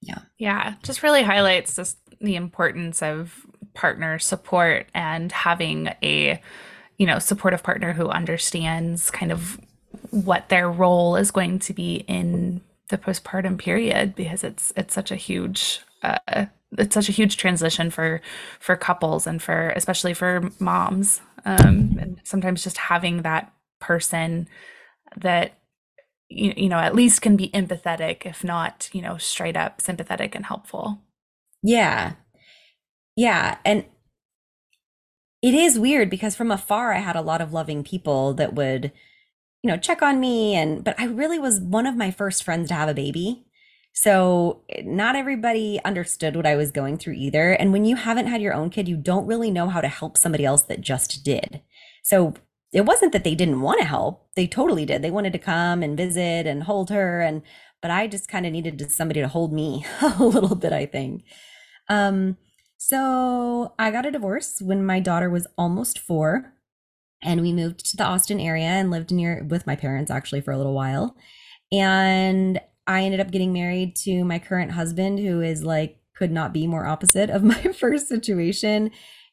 [0.01, 0.21] Yeah.
[0.39, 0.75] Yeah.
[0.83, 6.41] Just really highlights just the importance of partner support and having a,
[6.97, 9.61] you know, supportive partner who understands kind of
[10.11, 12.63] what their role is going to be in
[12.93, 16.45] the postpartum period because it's it's such a huge uh,
[16.77, 18.21] it's such a huge transition for
[18.61, 23.51] for couples and for especially for moms um, and sometimes just having that
[23.81, 24.47] person
[25.17, 25.55] that
[26.29, 30.35] you, you know at least can be empathetic if not you know straight up sympathetic
[30.35, 31.01] and helpful.
[31.63, 32.13] Yeah.
[33.17, 33.87] Yeah and
[35.41, 38.93] it is weird because from afar i had a lot of loving people that would
[39.63, 42.69] you know check on me and but i really was one of my first friends
[42.69, 43.45] to have a baby.
[43.95, 48.41] So not everybody understood what i was going through either and when you haven't had
[48.41, 51.63] your own kid you don't really know how to help somebody else that just did.
[52.03, 52.35] So
[52.73, 55.83] it wasn't that they didn't want to help they totally did they wanted to come
[55.83, 57.43] and visit and hold her and
[57.83, 61.23] but i just kind of needed somebody to hold me a little bit i think.
[61.89, 62.37] Um
[62.79, 66.52] so i got a divorce when my daughter was almost four
[67.23, 70.53] and we moved to the austin area and lived near with my parents actually for
[70.53, 71.17] a little while
[71.71, 76.53] and i ended up getting married to my current husband who is like could not
[76.53, 78.91] be more opposite of my first situation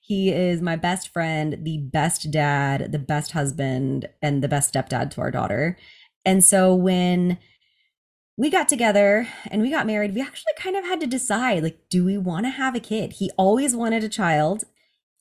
[0.09, 5.11] he is my best friend, the best dad, the best husband, and the best stepdad
[5.11, 5.77] to our daughter.
[6.25, 7.37] And so when
[8.35, 11.77] we got together and we got married, we actually kind of had to decide like,
[11.91, 13.13] do we want to have a kid?
[13.19, 14.63] He always wanted a child.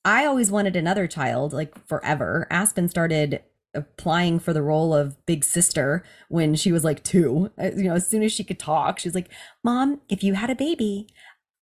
[0.05, 2.47] I always wanted another child, like forever.
[2.51, 3.43] Aspen started
[3.75, 7.51] applying for the role of big sister when she was like two.
[7.61, 9.29] Uh, you know, as soon as she could talk, she's like,
[9.63, 11.09] Mom, if you had a baby,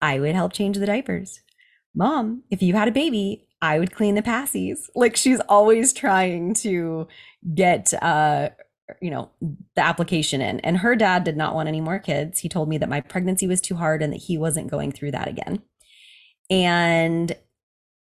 [0.01, 1.41] I would help change the diapers.
[1.95, 4.87] Mom, if you had a baby, I would clean the passies.
[4.95, 7.07] Like she's always trying to
[7.53, 8.49] get uh
[9.01, 9.29] you know
[9.75, 12.77] the application in and her dad did not want any more kids he told me
[12.77, 15.61] that my pregnancy was too hard and that he wasn't going through that again
[16.49, 17.35] and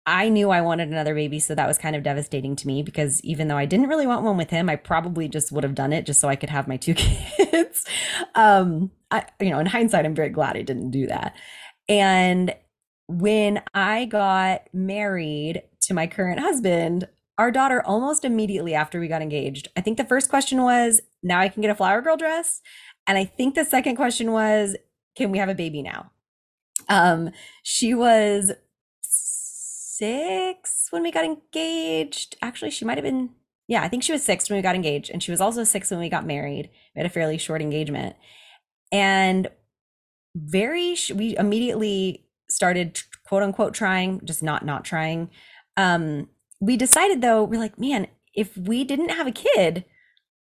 [0.06, 3.20] i knew i wanted another baby so that was kind of devastating to me because
[3.22, 5.92] even though i didn't really want one with him i probably just would have done
[5.92, 7.84] it just so i could have my two kids
[8.34, 11.34] um i you know in hindsight i'm very glad i didn't do that
[11.88, 12.54] and
[13.08, 19.22] when I got married to my current husband, our daughter almost immediately after we got
[19.22, 22.60] engaged, I think the first question was, now I can get a flower girl dress.
[23.06, 24.76] And I think the second question was,
[25.16, 26.10] can we have a baby now?
[26.88, 27.30] Um,
[27.62, 28.52] she was
[29.98, 32.36] six when we got engaged.
[32.42, 33.30] Actually, she might have been,
[33.68, 35.10] yeah, I think she was six when we got engaged.
[35.10, 36.70] And she was also six when we got married.
[36.94, 38.16] We had a fairly short engagement.
[38.92, 39.48] And
[40.34, 45.30] very, we immediately started quote unquote trying, just not not trying.
[45.76, 46.28] Um,
[46.60, 49.84] we decided though, we're like, man, if we didn't have a kid,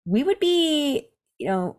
[0.06, 1.78] we would be, you know,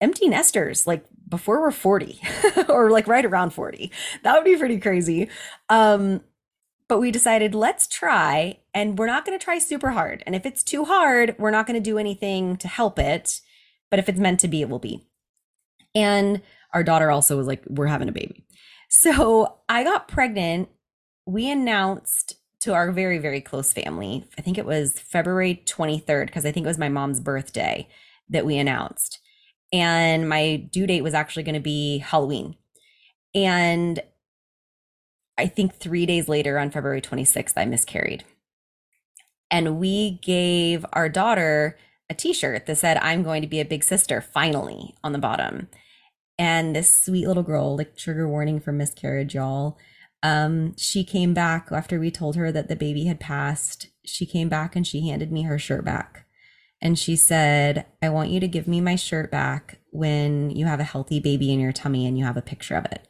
[0.00, 2.20] empty nesters like before we're 40
[2.68, 3.90] or like right around 40.
[4.22, 5.28] That would be pretty crazy.
[5.68, 6.20] Um,
[6.94, 10.22] but we decided let's try and we're not going to try super hard.
[10.26, 13.40] And if it's too hard, we're not going to do anything to help it.
[13.90, 15.04] But if it's meant to be, it will be.
[15.96, 16.40] And
[16.72, 18.46] our daughter also was like, we're having a baby.
[18.90, 20.68] So I got pregnant.
[21.26, 26.46] We announced to our very, very close family, I think it was February 23rd, because
[26.46, 27.88] I think it was my mom's birthday
[28.28, 29.18] that we announced.
[29.72, 32.54] And my due date was actually going to be Halloween.
[33.34, 34.00] And
[35.36, 38.24] I think three days later, on February 26th, I miscarried.
[39.50, 41.76] And we gave our daughter
[42.08, 45.18] a t shirt that said, I'm going to be a big sister, finally, on the
[45.18, 45.68] bottom
[46.38, 49.78] and this sweet little girl, like trigger warning for miscarriage, y'all.
[50.22, 53.88] Um, she came back after we told her that the baby had passed.
[54.04, 56.26] She came back and she handed me her shirt back.
[56.80, 60.80] And she said, I want you to give me my shirt back when you have
[60.80, 63.08] a healthy baby in your tummy and you have a picture of it.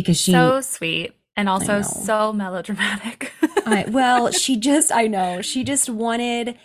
[0.00, 0.32] Because she.
[0.32, 3.32] So sweet and also so melodramatic.
[3.64, 6.58] I, well, she just, I know, she just wanted,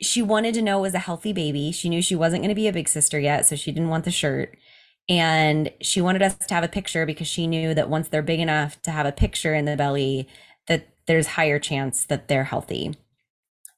[0.00, 1.70] she wanted to know it was a healthy baby.
[1.72, 4.04] She knew she wasn't going to be a big sister yet, so she didn't want
[4.04, 4.56] the shirt.
[5.08, 8.40] And she wanted us to have a picture because she knew that once they're big
[8.40, 10.28] enough to have a picture in the belly,
[10.66, 12.94] that there's higher chance that they're healthy.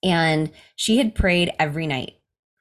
[0.02, 2.14] And she had prayed every night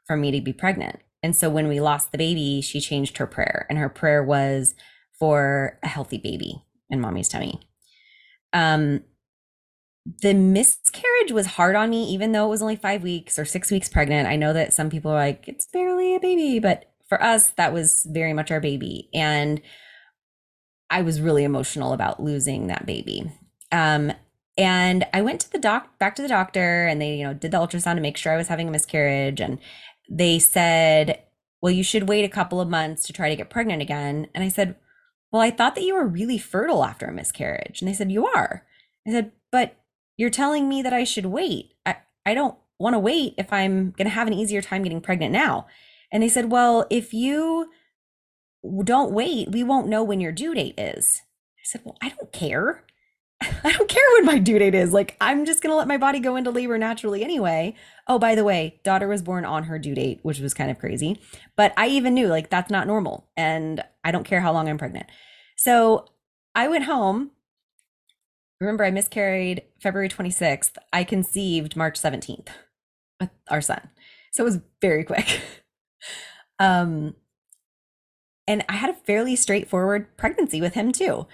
[0.07, 0.99] for me to be pregnant.
[1.21, 3.67] And so when we lost the baby, she changed her prayer.
[3.69, 4.73] And her prayer was
[5.19, 7.59] for a healthy baby in mommy's tummy.
[8.53, 9.03] Um,
[10.21, 13.69] the miscarriage was hard on me, even though it was only five weeks or six
[13.69, 14.27] weeks pregnant.
[14.27, 17.73] I know that some people are like, it's barely a baby, but for us, that
[17.73, 19.09] was very much our baby.
[19.13, 19.61] And
[20.89, 23.31] I was really emotional about losing that baby.
[23.71, 24.13] Um,
[24.57, 27.51] and I went to the doc back to the doctor and they, you know, did
[27.51, 29.39] the ultrasound to make sure I was having a miscarriage.
[29.39, 29.59] And
[30.09, 31.21] they said,
[31.61, 34.27] Well, you should wait a couple of months to try to get pregnant again.
[34.33, 34.75] And I said,
[35.31, 37.81] well, I thought that you were really fertile after a miscarriage.
[37.81, 38.65] And they said, You are.
[39.07, 39.75] I said, But
[40.17, 41.73] you're telling me that I should wait.
[41.85, 45.01] I, I don't want to wait if I'm going to have an easier time getting
[45.01, 45.67] pregnant now.
[46.11, 47.69] And they said, Well, if you
[48.83, 51.21] don't wait, we won't know when your due date is.
[51.57, 52.83] I said, Well, I don't care.
[53.41, 54.91] I don't care when my due date is.
[54.91, 57.75] Like, I'm just going to let my body go into labor naturally anyway.
[58.07, 60.79] Oh, by the way, daughter was born on her due date, which was kind of
[60.79, 61.21] crazy.
[61.55, 63.29] But I even knew like that's not normal.
[63.37, 65.05] And I don't care how long I'm pregnant.
[65.55, 66.07] So
[66.55, 67.29] I went home.
[68.59, 70.71] Remember, I miscarried February 26th.
[70.91, 72.47] I conceived March 17th
[73.19, 73.89] with our son.
[74.33, 75.41] So it was very quick.
[76.59, 77.15] um,
[78.47, 81.27] and I had a fairly straightforward pregnancy with him too.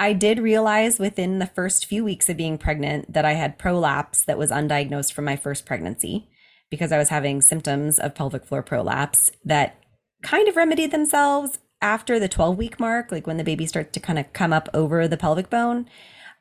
[0.00, 4.24] I did realize within the first few weeks of being pregnant that I had prolapse
[4.24, 6.30] that was undiagnosed from my first pregnancy
[6.70, 9.76] because I was having symptoms of pelvic floor prolapse that
[10.22, 14.00] kind of remedied themselves after the 12 week mark, like when the baby starts to
[14.00, 15.88] kind of come up over the pelvic bone.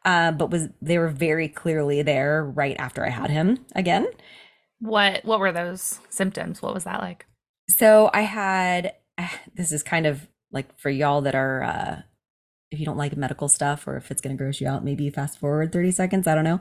[0.04, 4.08] Uh, but was they were very clearly there right after I had him again.
[4.80, 6.62] What what were those symptoms?
[6.62, 7.26] What was that like?
[7.70, 8.94] So I had
[9.56, 12.02] this is kind of like for y'all that are uh,
[12.72, 15.10] if you don't like medical stuff or if it's going to gross you out, maybe
[15.10, 16.28] fast forward 30 seconds.
[16.28, 16.60] I don't know.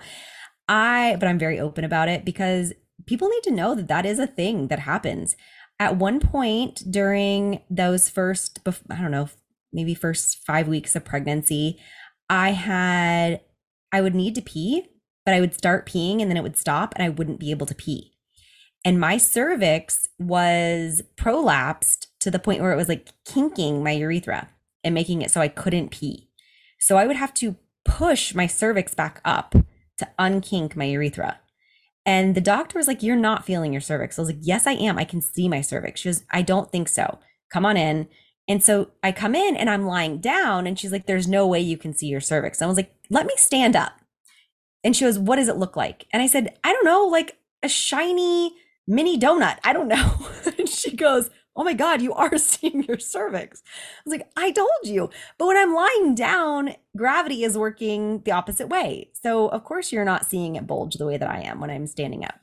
[0.68, 2.72] I, but I'm very open about it because
[3.06, 5.36] people need to know that that is a thing that happens.
[5.80, 9.30] At one point during those first, I don't know,
[9.72, 11.80] maybe first five weeks of pregnancy,
[12.28, 13.40] I had,
[13.90, 14.86] I would need to pee,
[15.24, 17.66] but I would start peeing and then it would stop and I wouldn't be able
[17.66, 18.12] to pee.
[18.84, 24.50] And my cervix was prolapsed to the point where it was like kinking my urethra
[24.84, 26.28] and making it so I couldn't pee.
[26.78, 29.54] So I would have to push my cervix back up
[29.96, 31.40] to unkink my urethra.
[32.06, 34.18] And the doctor was like, You're not feeling your cervix.
[34.18, 34.98] I was like, Yes, I am.
[34.98, 36.00] I can see my cervix.
[36.00, 37.18] She goes, I don't think so.
[37.52, 38.08] Come on in.
[38.48, 41.60] And so I come in and I'm lying down, and she's like, There's no way
[41.60, 42.60] you can see your cervix.
[42.60, 43.92] And I was like, Let me stand up.
[44.82, 46.06] And she goes, What does it look like?
[46.12, 48.54] And I said, I don't know, like a shiny
[48.86, 49.58] mini donut.
[49.62, 50.26] I don't know.
[50.58, 53.62] and she goes, oh my God, you are seeing your cervix.
[53.66, 55.10] I was like, I told you.
[55.36, 59.10] But when I'm lying down, gravity is working the opposite way.
[59.12, 61.86] So, of course, you're not seeing it bulge the way that I am when I'm
[61.86, 62.40] standing up.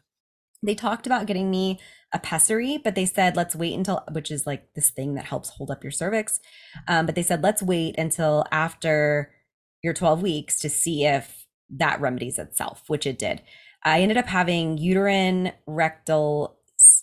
[0.61, 1.79] They talked about getting me
[2.13, 5.49] a pessary, but they said, let's wait until, which is like this thing that helps
[5.49, 6.39] hold up your cervix.
[6.87, 9.33] Um, but they said, let's wait until after
[9.81, 13.41] your 12 weeks to see if that remedies itself, which it did.
[13.83, 16.56] I ended up having uterine rectal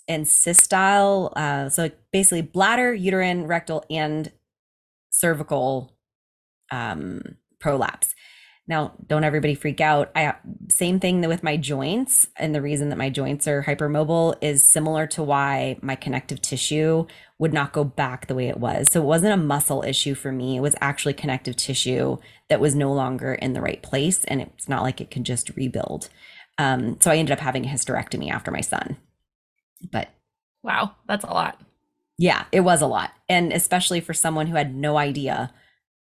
[0.09, 1.33] and cystocele.
[1.37, 4.33] Uh, so basically, bladder, uterine, rectal, and
[5.11, 5.97] cervical
[6.71, 8.15] um, prolapse.
[8.67, 10.11] Now, don't everybody freak out.
[10.17, 10.35] I
[10.71, 15.07] same thing with my joints, and the reason that my joints are hypermobile is similar
[15.09, 17.07] to why my connective tissue
[17.39, 18.91] would not go back the way it was.
[18.91, 22.17] So it wasn't a muscle issue for me; it was actually connective tissue
[22.49, 25.51] that was no longer in the right place, and it's not like it could just
[25.57, 26.09] rebuild.
[26.57, 28.97] Um, so I ended up having a hysterectomy after my son.
[29.91, 30.09] But
[30.63, 31.61] wow, that's a lot.
[32.19, 33.13] Yeah, it was a lot.
[33.29, 35.53] And especially for someone who had no idea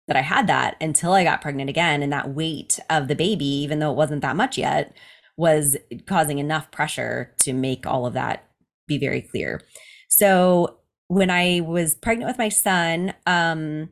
[0.06, 2.02] that I had that until I got pregnant again.
[2.02, 4.96] And that weight of the baby, even though it wasn't that much yet,
[5.36, 5.76] was
[6.06, 8.44] causing enough pressure to make all of that
[8.88, 9.60] be very clear.
[10.08, 13.90] So when I was pregnant with my son, um,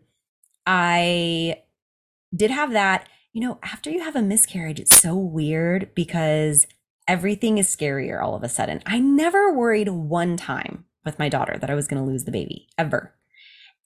[0.66, 1.62] I
[2.34, 3.08] did have that.
[3.32, 6.66] You know, after you have a miscarriage, it's so weird because
[7.08, 8.82] everything is scarier all of a sudden.
[8.86, 12.32] I never worried one time with my daughter that I was going to lose the
[12.32, 13.14] baby ever.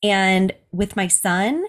[0.03, 1.64] And with my son,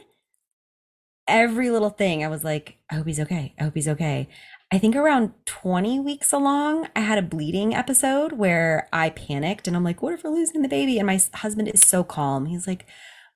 [1.28, 3.54] every little thing, I was like, I hope he's okay.
[3.60, 4.30] I hope he's okay.
[4.72, 9.76] I think around 20 weeks along, I had a bleeding episode where I panicked and
[9.76, 10.98] I'm like, what if we're losing the baby?
[10.98, 12.46] And my husband is so calm.
[12.46, 12.86] He's like,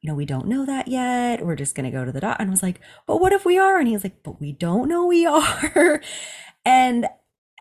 [0.02, 1.46] you know, we don't know that yet.
[1.46, 2.42] We're just going to go to the doctor.
[2.42, 3.80] And I was like, but what if we are?
[3.80, 6.02] And he's like, but we don't know we are.
[6.66, 7.08] and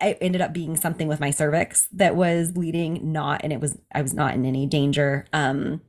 [0.01, 3.77] it ended up being something with my cervix that was bleeding, not, and it was,
[3.93, 5.25] I was not in any danger.
[5.31, 5.81] Um,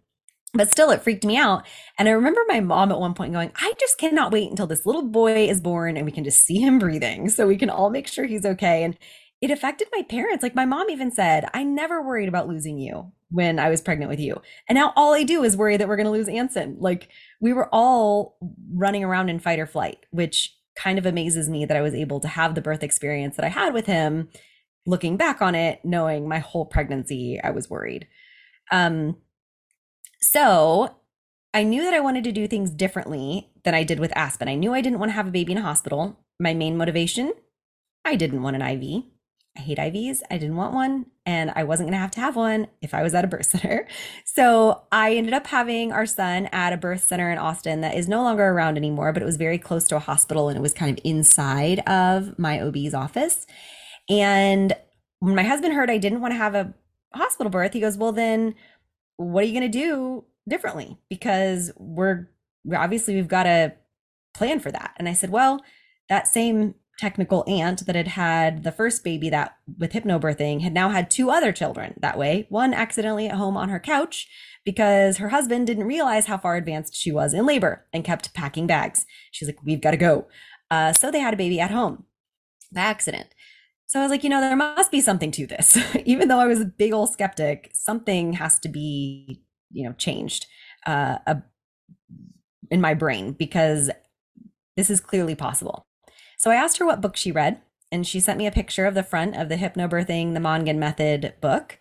[0.57, 1.67] but still it freaked me out.
[1.99, 4.87] And i remember my mom at one point going i just cannot wait until this
[4.87, 7.91] little boy is born and we can just see him breathing so we can all
[7.91, 8.83] make sure he's okay.
[8.83, 8.97] And
[9.43, 10.43] it affected my parents.
[10.43, 14.09] Like my mom even said i never worried about losing you when i was pregnant
[14.09, 14.41] with you.
[14.69, 16.77] And now all i do is worry that we're going to lose anson.
[16.81, 17.09] Like
[17.41, 18.39] we were all
[18.73, 22.21] running around in fight or flight which kind of amazes me that i was able
[22.21, 24.29] to have the birth experience that i had with him
[24.87, 28.07] looking back on it knowing my whole pregnancy i was worried
[28.71, 29.17] um
[30.21, 30.97] so
[31.55, 34.47] I knew that I wanted to do things differently than I did with Aspen.
[34.47, 36.19] I knew I didn't want to have a baby in a hospital.
[36.39, 37.33] My main motivation
[38.07, 39.03] I didn't want an IV.
[39.57, 40.23] I hate IVs.
[40.31, 41.07] I didn't want one.
[41.25, 43.47] And I wasn't going to have to have one if I was at a birth
[43.47, 43.87] center.
[44.25, 48.09] So I ended up having our son at a birth center in Austin that is
[48.09, 50.75] no longer around anymore, but it was very close to a hospital and it was
[50.75, 53.47] kind of inside of my OB's office.
[54.09, 54.73] And
[55.21, 56.75] when my husband heard I didn't want to have a
[57.15, 58.55] hospital birth, he goes, Well, then
[59.17, 60.99] what are you going to do differently?
[61.09, 62.29] Because we're
[62.75, 63.73] obviously we've got a
[64.35, 64.95] plan for that.
[64.97, 65.63] And I said, well,
[66.09, 70.89] that same technical aunt that had had the first baby that with hypnobirthing had now
[70.89, 74.29] had two other children that way one accidentally at home on her couch
[74.65, 78.67] because her husband didn't realize how far advanced she was in labor and kept packing
[78.67, 80.27] bags she's like we've got to go
[80.71, 82.05] uh, so they had a baby at home
[82.73, 83.29] by accident
[83.87, 85.79] so I was like, you know, there must be something to this.
[86.05, 90.47] Even though I was a big old skeptic, something has to be, you know, changed
[90.87, 91.37] uh, uh,
[92.71, 93.91] in my brain because
[94.77, 95.86] this is clearly possible.
[96.47, 98.95] So I asked her what book she read, and she sent me a picture of
[98.95, 101.77] the front of the Hypnobirthing, the Mongan Method book.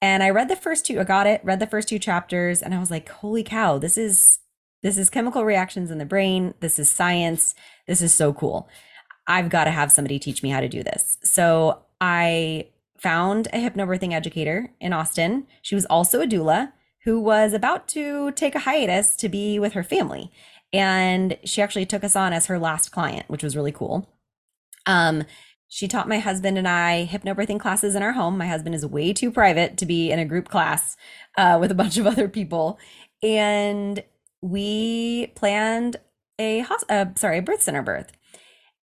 [0.00, 2.74] And I read the first two, I got it, read the first two chapters, and
[2.74, 4.38] I was like, holy cow, this is
[4.82, 6.54] this is chemical reactions in the brain.
[6.60, 7.54] This is science.
[7.86, 8.70] This is so cool.
[9.26, 11.18] I've got to have somebody teach me how to do this.
[11.22, 15.46] So I found a hypnobirthing educator in Austin.
[15.60, 16.72] She was also a doula
[17.04, 20.32] who was about to take a hiatus to be with her family.
[20.76, 24.08] And she actually took us on as her last client, which was really cool.
[24.84, 25.24] Um,
[25.68, 28.36] she taught my husband and I hypnobirthing classes in our home.
[28.36, 30.96] My husband is way too private to be in a group class
[31.38, 32.78] uh, with a bunch of other people.
[33.22, 34.04] And
[34.42, 35.96] we planned
[36.38, 38.12] a, uh, sorry, a birth center birth.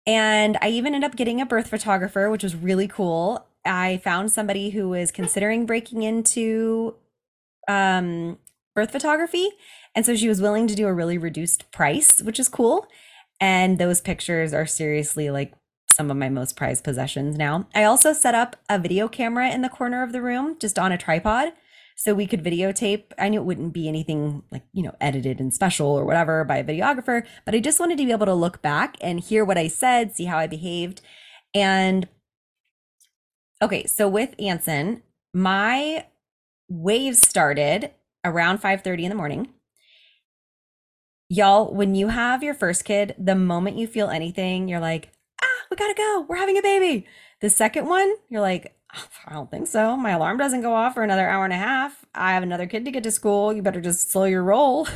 [0.07, 3.45] And I even ended up getting a birth photographer, which was really cool.
[3.65, 6.95] I found somebody who was considering breaking into
[7.67, 8.39] um,
[8.75, 9.49] birth photography.
[9.95, 12.87] And so she was willing to do a really reduced price, which is cool.
[13.39, 15.53] And those pictures are seriously like
[15.91, 17.67] some of my most prized possessions now.
[17.75, 20.91] I also set up a video camera in the corner of the room, just on
[20.91, 21.53] a tripod
[21.95, 23.03] so we could videotape.
[23.19, 26.57] I knew it wouldn't be anything like, you know, edited and special or whatever by
[26.57, 29.57] a videographer, but I just wanted to be able to look back and hear what
[29.57, 31.01] I said, see how I behaved.
[31.53, 32.07] And
[33.61, 36.07] okay, so with Anson, my
[36.67, 37.91] waves started
[38.25, 39.52] around 5:30 in the morning.
[41.29, 45.11] Y'all, when you have your first kid, the moment you feel anything, you're like,
[45.41, 46.25] "Ah, we got to go.
[46.27, 47.07] We're having a baby."
[47.41, 48.77] The second one, you're like,
[49.25, 49.97] I don't think so.
[49.97, 52.05] My alarm doesn't go off for another hour and a half.
[52.13, 53.51] I have another kid to get to school.
[53.51, 54.87] You better just slow your roll.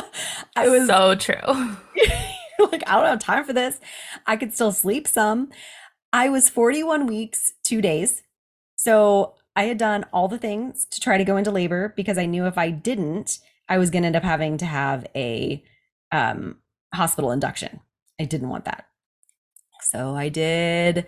[0.56, 1.76] I was so true.
[2.72, 3.80] like, I don't have time for this.
[4.26, 5.50] I could still sleep some.
[6.12, 8.22] I was 41 weeks, two days.
[8.76, 12.26] So I had done all the things to try to go into labor because I
[12.26, 15.62] knew if I didn't, I was going to end up having to have a
[16.12, 16.58] um,
[16.94, 17.80] hospital induction.
[18.20, 18.86] I didn't want that.
[19.80, 21.06] So I did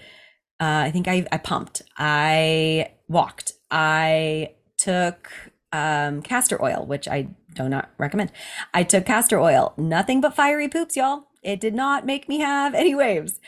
[0.60, 1.82] uh, I think I, I pumped.
[1.98, 3.54] I walked.
[3.70, 5.30] I took
[5.72, 8.30] um, castor oil, which I do not recommend.
[8.72, 9.74] I took castor oil.
[9.76, 11.24] Nothing but fiery poops, y'all.
[11.42, 13.40] It did not make me have any waves.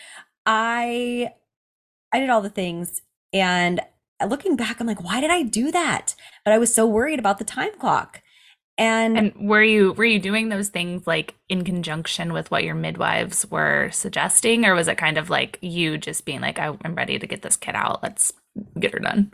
[0.44, 1.30] I
[2.12, 3.02] I did all the things
[3.32, 3.80] and
[4.26, 6.14] looking back I'm like why did I do that?
[6.44, 8.20] But I was so worried about the time clock.
[8.78, 12.74] And, and were you were you doing those things like in conjunction with what your
[12.74, 17.18] midwives were suggesting, or was it kind of like you just being like, "I'm ready
[17.18, 18.02] to get this kid out.
[18.02, 18.34] Let's
[18.78, 19.32] get her done."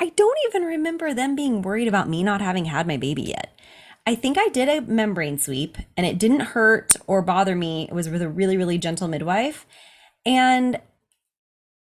[0.00, 3.58] I don't even remember them being worried about me not having had my baby yet.
[4.06, 7.86] I think I did a membrane sweep and it didn't hurt or bother me.
[7.88, 9.64] It was with a really, really gentle midwife.
[10.26, 10.80] And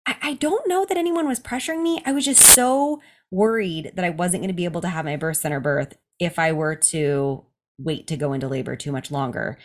[0.05, 2.01] I, I don't know that anyone was pressuring me.
[2.05, 3.01] I was just so
[3.31, 6.39] worried that I wasn't going to be able to have my birth center birth if
[6.39, 7.45] I were to
[7.77, 9.57] wait to go into labor too much longer.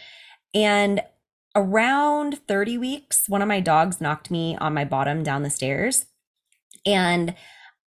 [0.54, 1.02] And
[1.54, 6.06] around 30 weeks, one of my dogs knocked me on my bottom down the stairs.
[6.86, 7.34] And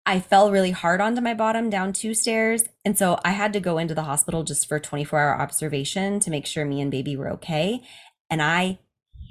[0.07, 2.65] I fell really hard onto my bottom down two stairs.
[2.85, 6.31] And so I had to go into the hospital just for 24 hour observation to
[6.31, 7.83] make sure me and baby were okay.
[8.29, 8.79] And I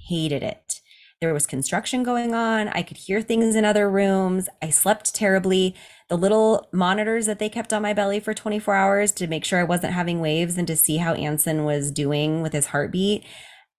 [0.08, 0.82] hated it.
[1.22, 2.70] There was construction going on.
[2.70, 4.48] I could hear things in other rooms.
[4.62, 5.76] I slept terribly.
[6.08, 9.60] The little monitors that they kept on my belly for 24 hours to make sure
[9.60, 13.26] I wasn't having waves and to see how Anson was doing with his heartbeat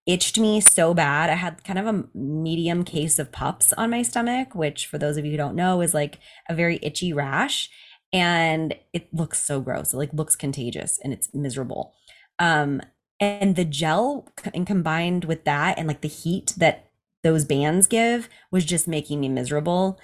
[0.05, 1.31] itched me so bad.
[1.31, 5.17] I had kind of a medium case of PUPPS on my stomach, which for those
[5.17, 7.69] of you who don't know is like a very itchy rash
[8.13, 9.93] and it looks so gross.
[9.93, 11.93] It like looks contagious and it's miserable.
[12.37, 12.81] Um
[13.19, 16.90] and the gel and combined with that and like the heat that
[17.23, 19.99] those bands give was just making me miserable.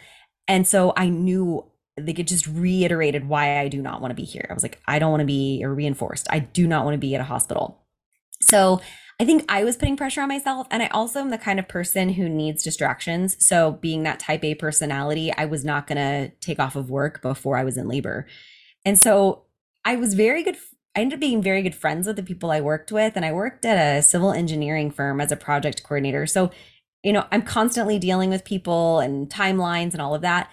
[0.48, 1.66] And so I knew
[2.00, 4.46] like it just reiterated why I do not want to be here.
[4.50, 6.28] I was like, I don't want to be or reinforced.
[6.30, 7.82] I do not want to be at a hospital.
[8.42, 8.82] So
[9.20, 10.68] I think I was putting pressure on myself.
[10.70, 13.36] And I also am the kind of person who needs distractions.
[13.44, 17.22] So, being that type A personality, I was not going to take off of work
[17.22, 18.28] before I was in labor.
[18.86, 19.46] And so,
[19.84, 20.58] I was very good.
[20.96, 23.16] I ended up being very good friends with the people I worked with.
[23.16, 26.28] And I worked at a civil engineering firm as a project coordinator.
[26.28, 26.52] So,
[27.08, 30.50] you know, I'm constantly dealing with people and timelines and all of that.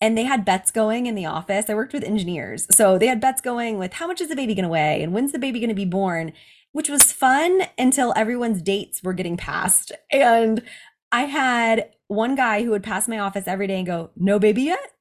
[0.00, 1.68] And they had bets going in the office.
[1.68, 2.68] I worked with engineers.
[2.70, 5.12] So they had bets going with how much is the baby going to weigh and
[5.12, 6.32] when's the baby going to be born
[6.72, 9.92] which was fun until everyone's dates were getting passed.
[10.12, 10.62] And
[11.10, 14.62] I had one guy who would pass my office every day and go, No baby
[14.62, 14.92] yet?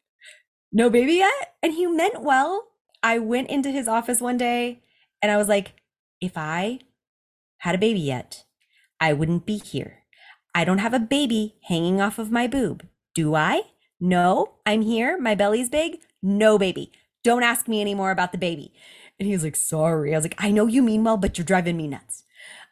[0.71, 1.55] No baby yet?
[1.61, 2.67] And he meant well.
[3.03, 4.81] I went into his office one day
[5.21, 5.73] and I was like,
[6.21, 6.79] If I
[7.59, 8.45] had a baby yet,
[8.99, 9.96] I wouldn't be here.
[10.57, 12.87] I don't have a baby hanging off of my boob.
[13.13, 13.61] Do I?
[13.99, 15.15] No, I'm here.
[15.19, 15.99] My belly's big.
[16.23, 16.91] No baby.
[17.23, 18.73] Don't ask me anymore about the baby.
[19.19, 20.15] And he's like, sorry.
[20.15, 22.23] I was like, I know you mean well, but you're driving me nuts.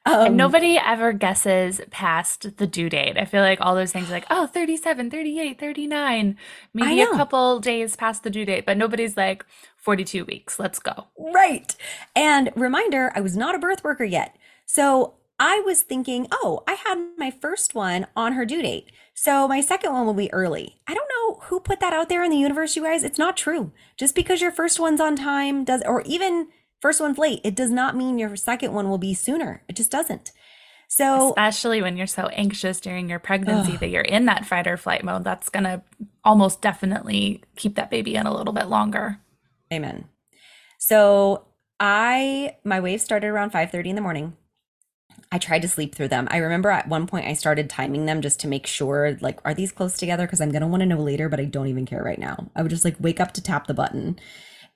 [0.04, 3.20] Um, and nobody ever guesses past the due date.
[3.20, 6.38] I feel like all those things like, oh, 37, 38, 39,
[6.74, 9.46] maybe a couple days past the due date, but nobody's like
[9.78, 10.58] 42 weeks.
[10.58, 11.06] Let's go.
[11.20, 11.76] Right.
[12.16, 14.36] And reminder, I was not a birth worker yet.
[14.66, 18.92] So I was thinking, oh, I had my first one on her due date.
[19.14, 20.78] So my second one will be early.
[20.88, 23.04] I don't know who put that out there in the universe, you guys.
[23.04, 23.72] It's not true.
[23.98, 26.48] Just because your first one's on time does, or even
[26.82, 29.64] first one's late, it does not mean your second one will be sooner.
[29.68, 30.32] It just doesn't.
[30.88, 33.80] So, especially when you're so anxious during your pregnancy ugh.
[33.80, 35.82] that you're in that fight or flight mode, that's going to
[36.24, 39.20] almost definitely keep that baby in a little bit longer.
[39.74, 40.06] Amen.
[40.78, 41.48] So,
[41.80, 44.38] I my wave started around 5:30 in the morning.
[45.36, 46.30] I tried to sleep through them.
[46.32, 49.54] I remember at one point I started timing them just to make sure, like, are
[49.54, 50.26] these close together?
[50.26, 52.50] Because I'm going to want to know later, but I don't even care right now.
[52.56, 54.18] I would just like wake up to tap the button.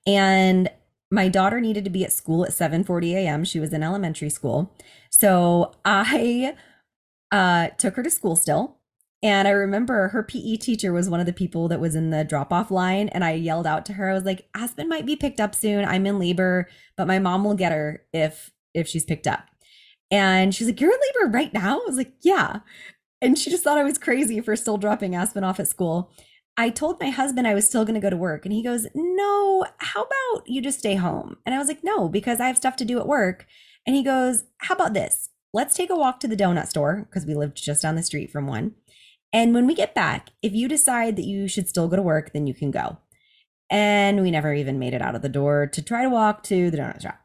[0.05, 0.70] And
[1.10, 3.45] my daughter needed to be at school at 7:40 a.m.
[3.45, 4.76] She was in elementary school.
[5.10, 6.55] So I
[7.32, 8.80] uh, took her to school still.
[9.24, 12.26] And I remember her PE teacher was one of the people that was in the
[12.26, 13.07] drop off line.
[13.07, 15.86] And I yelled out to her, I was like, Aspen might be picked up soon.
[15.86, 19.45] I'm in labor, but my mom will get her if if she's picked up.
[20.12, 21.80] And she's like, You're in labor right now?
[21.80, 22.60] I was like, Yeah.
[23.22, 26.12] And she just thought I was crazy for still dropping Aspen off at school.
[26.57, 28.45] I told my husband I was still going to go to work.
[28.45, 31.38] And he goes, No, how about you just stay home?
[31.45, 33.45] And I was like, No, because I have stuff to do at work.
[33.86, 35.30] And he goes, How about this?
[35.53, 38.32] Let's take a walk to the donut store because we lived just down the street
[38.32, 38.76] from one.
[39.32, 42.34] And when we get back, if you decide that you should still go to work,
[42.34, 42.97] then you can go.
[43.70, 46.72] And we never even made it out of the door to try to walk to
[46.72, 47.20] the donut shop.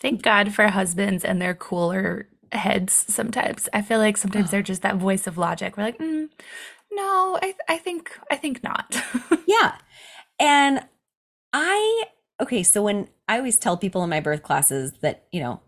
[0.00, 3.68] Thank God for husbands and their cooler heads sometimes.
[3.72, 4.50] I feel like sometimes oh.
[4.50, 5.76] they're just that voice of logic.
[5.76, 6.28] We're like, mm,
[6.90, 8.96] no, I, I think, I think not.
[9.46, 9.76] yeah.
[10.38, 10.80] And
[11.52, 12.04] I,
[12.40, 15.60] okay, so when I always tell people in my birth classes that, you know,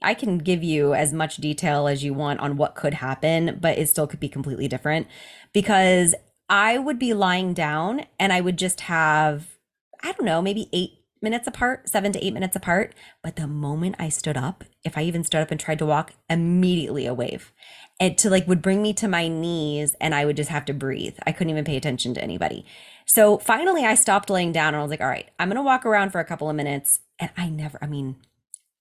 [0.00, 3.76] I can give you as much detail as you want on what could happen, but
[3.76, 5.06] it still could be completely different
[5.52, 6.14] because
[6.48, 9.58] I would be lying down and I would just have,
[10.02, 10.92] I don't know, maybe eight
[11.26, 12.94] minutes apart, seven to eight minutes apart.
[13.20, 16.12] But the moment I stood up, if I even stood up and tried to walk,
[16.30, 17.52] immediately a wave.
[17.98, 20.72] It to like would bring me to my knees and I would just have to
[20.72, 21.16] breathe.
[21.26, 22.64] I couldn't even pay attention to anybody.
[23.06, 25.84] So finally I stopped laying down and I was like, all right, I'm gonna walk
[25.84, 27.00] around for a couple of minutes.
[27.18, 28.16] And I never, I mean,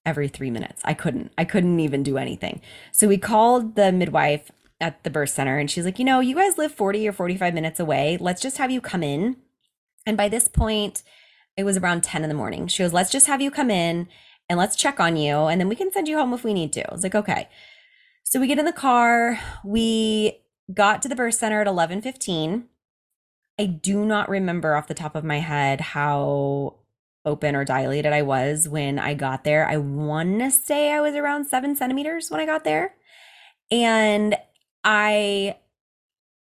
[0.06, 0.84] every three minutes.
[0.86, 2.62] I couldn't, I couldn't even do anything.
[2.92, 6.36] So we called the midwife at the birth center and she's like, you know, you
[6.36, 8.18] guys live 40 or 45 minutes away.
[8.22, 9.38] Let's just have you come in.
[10.06, 11.02] And by this point,
[11.58, 12.68] it was around 10 in the morning.
[12.68, 14.08] She goes, let's just have you come in
[14.50, 15.36] and let's check on you.
[15.46, 16.90] And then we can send you home if we need to.
[16.90, 17.50] I was like, okay.
[18.24, 19.40] So we get in the car.
[19.64, 20.42] We
[20.74, 22.66] got to the birth center at 11:15.
[23.58, 26.80] I do not remember off the top of my head how
[27.24, 29.68] open or dilated I was when I got there.
[29.68, 32.96] I want to say I was around seven centimeters when I got there.
[33.72, 34.36] And
[34.84, 35.58] I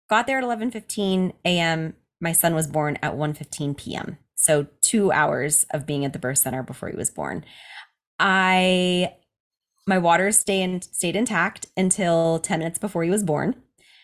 [0.09, 1.95] got there at 11:15 a.m.
[2.19, 4.17] My son was born at 1:15 p.m.
[4.45, 7.43] So 2 hours of being at the birth center before he was born.
[8.19, 9.13] I
[9.87, 13.55] my waters stay in, stayed intact until 10 minutes before he was born.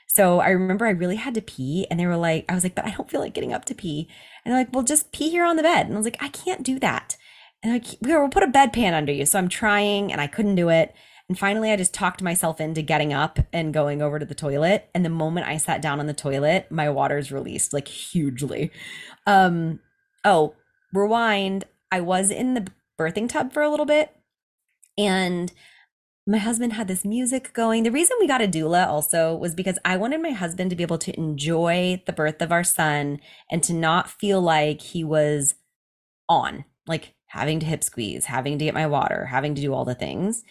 [0.07, 2.75] So I remember I really had to pee and they were like, I was like,
[2.75, 4.09] but I don't feel like getting up to pee.
[4.43, 5.85] And they're like, well, just pee here on the bed.
[5.85, 7.17] And I was like, I can't do that.
[7.63, 9.25] And like, we'll put a bedpan under you.
[9.25, 10.93] So I'm trying and I couldn't do it.
[11.29, 14.89] And finally, I just talked myself into getting up and going over to the toilet.
[14.93, 18.69] And the moment I sat down on the toilet, my waters released like hugely.
[19.25, 19.79] Um,
[20.23, 20.55] oh,
[20.93, 21.65] rewind.
[21.91, 22.67] I was in the
[22.99, 24.15] birthing tub for a little bit.
[24.97, 25.51] And
[26.27, 27.83] my husband had this music going.
[27.83, 30.83] The reason we got a doula also was because I wanted my husband to be
[30.83, 33.19] able to enjoy the birth of our son
[33.49, 35.55] and to not feel like he was
[36.29, 39.85] on, like having to hip squeeze, having to get my water, having to do all
[39.85, 40.43] the things.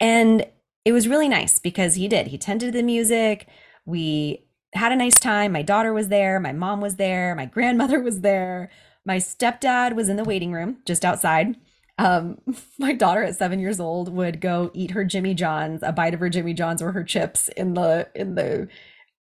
[0.00, 0.46] And
[0.84, 2.28] it was really nice because he did.
[2.28, 3.48] He tended to the music.
[3.84, 4.45] We
[4.76, 5.52] had a nice time.
[5.52, 6.40] My daughter was there.
[6.40, 7.34] My mom was there.
[7.34, 8.70] My grandmother was there.
[9.04, 11.56] My stepdad was in the waiting room just outside.
[11.98, 12.38] Um,
[12.78, 16.20] my daughter at seven years old would go eat her Jimmy John's, a bite of
[16.20, 18.68] her Jimmy John's or her chips in the in the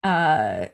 [0.03, 0.67] uh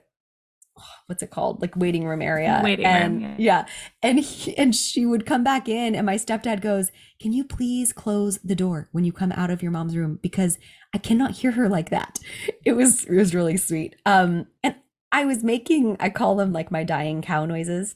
[1.08, 3.66] what's it called like waiting room area Waiting and room, yeah,
[4.02, 7.94] and he, and she would come back in and my stepdad goes can you please
[7.94, 10.58] close the door when you come out of your mom's room because
[10.94, 12.20] i cannot hear her like that
[12.66, 14.76] it was it was really sweet um and
[15.12, 17.96] i was making i call them like my dying cow noises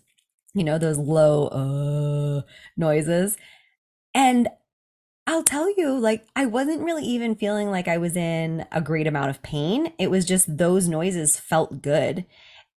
[0.53, 2.41] you know those low uh
[2.77, 3.37] noises
[4.13, 4.47] and
[5.27, 9.07] I'll tell you, like, I wasn't really even feeling like I was in a great
[9.07, 9.91] amount of pain.
[9.97, 12.25] It was just those noises felt good.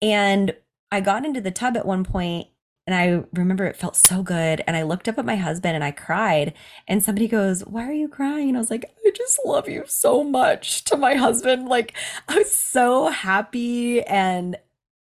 [0.01, 0.55] And
[0.93, 2.47] I got into the tub at one point
[2.87, 4.63] and I remember it felt so good.
[4.67, 6.55] And I looked up at my husband and I cried.
[6.87, 8.49] And somebody goes, Why are you crying?
[8.49, 11.69] And I was like, I just love you so much to my husband.
[11.69, 11.95] Like,
[12.29, 14.03] I was so happy.
[14.03, 14.57] And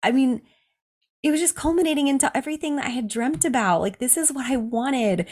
[0.03, 0.41] I mean,
[1.23, 3.81] it was just culminating into everything that I had dreamt about.
[3.81, 5.27] Like, this is what I wanted.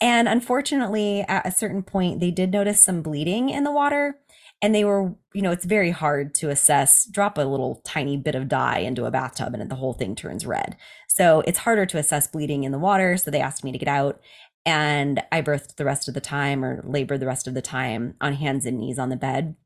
[0.00, 4.18] And unfortunately, at a certain point, they did notice some bleeding in the water.
[4.60, 7.04] And they were, you know, it's very hard to assess.
[7.06, 10.44] Drop a little tiny bit of dye into a bathtub and the whole thing turns
[10.44, 10.76] red.
[11.08, 13.16] So it's harder to assess bleeding in the water.
[13.16, 14.20] So they asked me to get out.
[14.64, 18.14] And I birthed the rest of the time or labored the rest of the time
[18.20, 19.56] on hands and knees on the bed.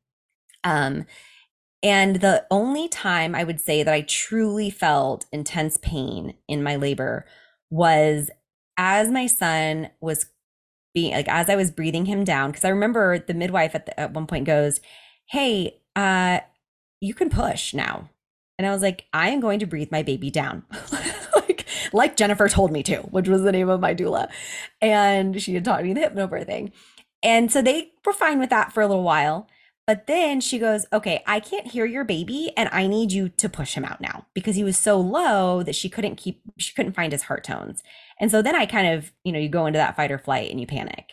[0.63, 1.05] Um,
[1.83, 6.77] and the only time I would say that I truly felt intense pain in my
[6.77, 7.25] labor
[7.69, 8.29] was
[8.77, 10.27] as my son was
[10.93, 13.99] being like as I was breathing him down because I remember the midwife at the,
[13.99, 14.79] at one point goes,
[15.25, 16.39] "Hey, uh
[17.01, 18.09] you can push now."
[18.57, 20.63] And I was like, "I am going to breathe my baby down."
[21.93, 24.29] like Jennifer told me to, which was the name of my doula.
[24.81, 26.71] And she had taught me the hypnobirthing.
[27.21, 29.47] And so they were fine with that for a little while.
[29.85, 33.49] But then she goes, Okay, I can't hear your baby and I need you to
[33.49, 36.93] push him out now because he was so low that she couldn't keep, she couldn't
[36.93, 37.83] find his heart tones.
[38.19, 40.49] And so then I kind of, you know, you go into that fight or flight
[40.51, 41.09] and you panic.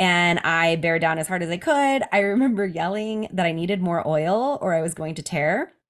[0.00, 2.02] And I bear down as hard as I could.
[2.12, 5.72] I remember yelling that I needed more oil or I was going to tear.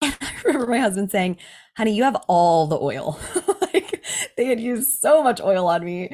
[0.00, 1.38] And I remember my husband saying,
[1.78, 3.18] honey, you have all the oil.
[3.62, 4.04] like
[4.36, 6.10] they had used so much oil on me.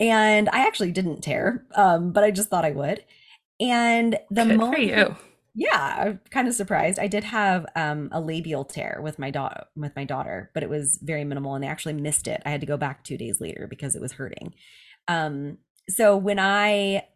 [0.00, 3.04] And I actually didn't tear, um, but I just thought I would.
[3.60, 5.16] And the Good moment for you.
[5.54, 6.98] yeah, I'm kind of surprised.
[6.98, 10.68] I did have um, a labial tear with my daughter, with my daughter, but it
[10.68, 12.42] was very minimal, and they actually missed it.
[12.44, 14.52] I had to go back two days later because it was hurting.
[15.06, 15.58] Um,
[15.88, 17.06] so when I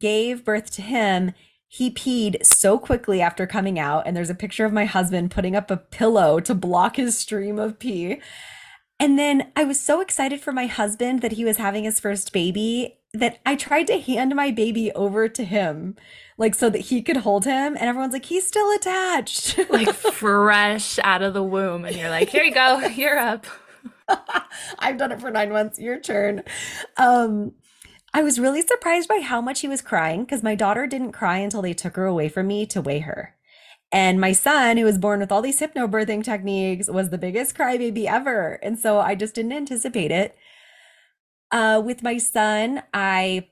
[0.00, 1.34] gave birth to him,
[1.74, 5.56] he peed so quickly after coming out, and there's a picture of my husband putting
[5.56, 8.20] up a pillow to block his stream of pee.
[9.00, 12.32] And then I was so excited for my husband that he was having his first
[12.32, 15.96] baby that I tried to hand my baby over to him,
[16.38, 17.74] like so that he could hold him.
[17.74, 19.58] And everyone's like, he's still attached.
[19.68, 21.84] Like fresh out of the womb.
[21.84, 22.86] And you're like, Here you go.
[22.94, 23.46] You're up.
[24.78, 25.80] I've done it for nine months.
[25.80, 26.44] Your turn.
[26.96, 27.54] Um,
[28.16, 31.38] I was really surprised by how much he was crying because my daughter didn't cry
[31.38, 33.34] until they took her away from me to weigh her.
[33.90, 38.06] And my son, who was born with all these hypnobirthing techniques, was the biggest crybaby
[38.06, 38.60] ever.
[38.62, 40.36] And so I just didn't anticipate it.
[41.50, 43.48] Uh, with my son, I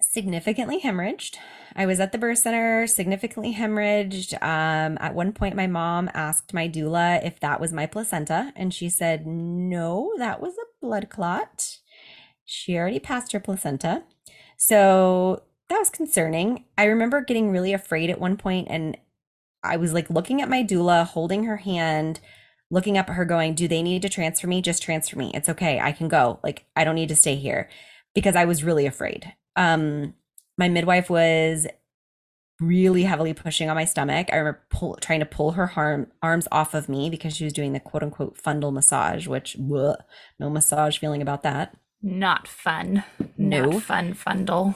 [0.00, 1.36] significantly hemorrhaged.
[1.76, 4.34] I was at the birth center, significantly hemorrhaged.
[4.42, 8.74] Um, at one point, my mom asked my doula if that was my placenta, and
[8.74, 11.78] she said, no, that was a blood clot.
[12.44, 14.04] She already passed her placenta.
[14.56, 16.64] So that was concerning.
[16.76, 18.96] I remember getting really afraid at one point, and
[19.62, 22.20] I was like looking at my doula, holding her hand,
[22.70, 24.62] looking up at her, going, Do they need to transfer me?
[24.62, 25.30] Just transfer me.
[25.34, 25.80] It's okay.
[25.80, 26.40] I can go.
[26.42, 27.68] Like, I don't need to stay here
[28.14, 29.32] because I was really afraid.
[29.56, 30.14] Um,
[30.58, 31.66] my midwife was
[32.60, 34.28] really heavily pushing on my stomach.
[34.32, 37.52] I remember pull, trying to pull her harm, arms off of me because she was
[37.52, 39.96] doing the quote unquote fundal massage, which bleh,
[40.38, 41.76] no massage feeling about that.
[42.04, 43.02] Not fun.
[43.38, 43.64] No.
[43.64, 44.74] Not fun fundal.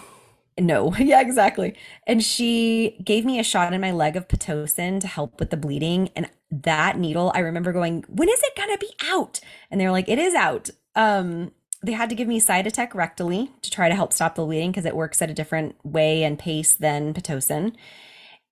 [0.59, 1.76] No, yeah, exactly.
[2.07, 5.57] And she gave me a shot in my leg of Pitocin to help with the
[5.59, 6.09] bleeding.
[6.16, 9.41] And that needle, I remember going, when is it going to be out?
[9.70, 10.70] And they were like, it is out.
[10.95, 11.53] Um,
[11.83, 14.87] they had to give me Cytotec rectally to try to help stop the bleeding because
[14.87, 17.74] it works at a different way and pace than Pitocin.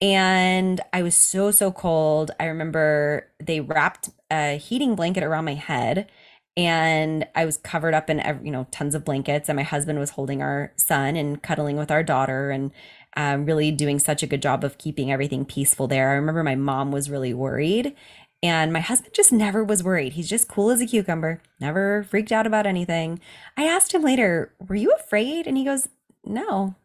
[0.02, 2.30] And I was so, so cold.
[2.38, 6.10] I remember they wrapped a heating blanket around my head
[6.56, 10.10] and I was covered up in you know tons of blankets, and my husband was
[10.10, 12.72] holding our son and cuddling with our daughter, and
[13.16, 16.10] um, really doing such a good job of keeping everything peaceful there.
[16.10, 17.94] I remember my mom was really worried,
[18.42, 20.14] and my husband just never was worried.
[20.14, 23.20] He's just cool as a cucumber, never freaked out about anything.
[23.56, 25.88] I asked him later, "Were you afraid?" And he goes,
[26.24, 26.76] "No."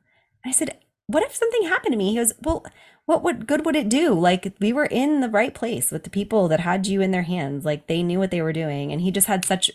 [0.45, 0.79] I said,
[1.11, 2.65] "What if something happened to me?" He goes, "Well."
[3.05, 4.13] what would good would it do?
[4.13, 7.23] Like we were in the right place with the people that had you in their
[7.23, 7.65] hands.
[7.65, 8.91] Like they knew what they were doing.
[8.91, 9.71] And he just had such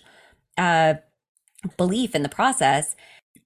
[0.57, 0.95] uh
[1.77, 2.97] belief in the process.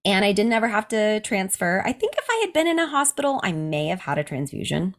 [0.05, 1.83] And I didn't ever have to transfer.
[1.85, 4.95] I think if I had been in a hospital, I may have had a transfusion.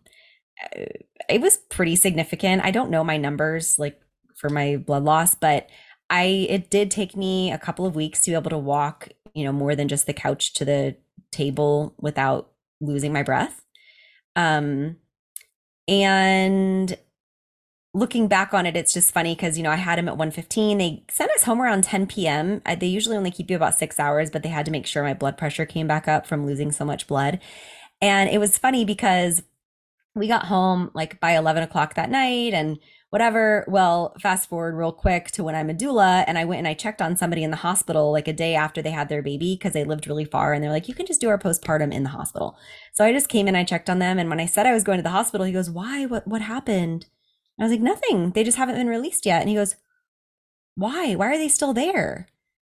[0.63, 0.85] Uh,
[1.29, 2.63] it was pretty significant.
[2.63, 3.99] I don't know my numbers like
[4.35, 5.69] for my blood loss, but
[6.09, 9.45] I it did take me a couple of weeks to be able to walk, you
[9.45, 10.97] know, more than just the couch to the
[11.31, 12.50] table without
[12.81, 13.61] losing my breath.
[14.35, 14.97] Um,
[15.87, 16.97] and
[17.93, 20.77] looking back on it, it's just funny because, you know, I had him at 115.
[20.77, 22.61] They sent us home around 10 p.m.
[22.65, 25.03] I, they usually only keep you about six hours, but they had to make sure
[25.03, 27.39] my blood pressure came back up from losing so much blood.
[28.01, 29.43] And it was funny because
[30.15, 32.79] we got home like by 11 o'clock that night and
[33.11, 33.65] whatever.
[33.67, 36.73] Well, fast forward real quick to when I'm a doula and I went and I
[36.73, 39.73] checked on somebody in the hospital like a day after they had their baby because
[39.73, 42.09] they lived really far and they're like, you can just do our postpartum in the
[42.09, 42.57] hospital.
[42.93, 44.17] So I just came in, I checked on them.
[44.17, 46.05] And when I said I was going to the hospital, he goes, why?
[46.05, 47.05] What, what happened?
[47.57, 48.31] And I was like, nothing.
[48.31, 49.41] They just haven't been released yet.
[49.41, 49.75] And he goes,
[50.75, 51.13] why?
[51.15, 52.29] Why are they still there?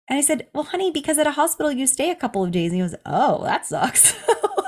[0.09, 2.71] And I said, well, honey, because at a hospital you stay a couple of days.
[2.71, 4.15] And he goes, oh, that sucks.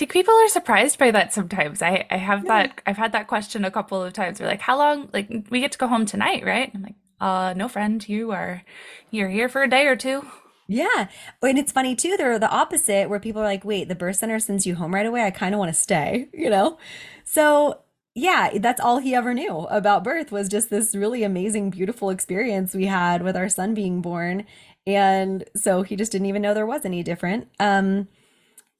[0.00, 1.82] Think people are surprised by that sometimes.
[1.82, 2.62] I, I have yeah.
[2.62, 4.40] that I've had that question a couple of times.
[4.40, 6.70] We're like, how long like we get to go home tonight, right?
[6.74, 8.62] I'm like, uh no friend, you are
[9.10, 10.24] you're here for a day or two.
[10.68, 11.08] Yeah.
[11.42, 14.38] And it's funny too, they're the opposite where people are like, wait, the birth center
[14.38, 15.22] sends you home right away.
[15.24, 16.78] I kind of want to stay, you know?
[17.24, 17.80] So
[18.14, 22.74] yeah, that's all he ever knew about birth was just this really amazing, beautiful experience
[22.74, 24.46] we had with our son being born.
[24.86, 27.48] And so he just didn't even know there was any different.
[27.60, 28.08] Um,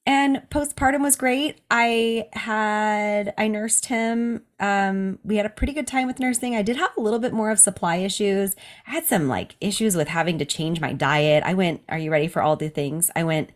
[0.06, 1.60] and postpartum was great.
[1.70, 4.42] I had i nursed him.
[4.58, 6.54] Um we had a pretty good time with nursing.
[6.56, 8.56] I did have a little bit more of supply issues.
[8.86, 11.44] I had some like issues with having to change my diet.
[11.44, 13.10] I went are you ready for all the things?
[13.14, 13.50] I went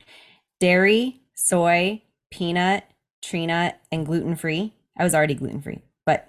[0.61, 2.85] dairy soy peanut
[3.23, 6.29] tree nut and gluten free i was already gluten free but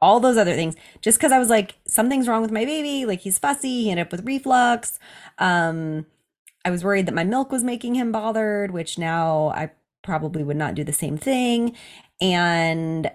[0.00, 3.06] all those other things just because i was like something's wrong with my baby.
[3.06, 3.84] Like he's fussy.
[3.84, 4.98] He ended up with reflux.
[5.38, 6.06] Um
[6.64, 9.70] I was worried that my milk was making him bothered, which now I
[10.02, 11.76] probably would not do the same thing.
[12.20, 13.10] And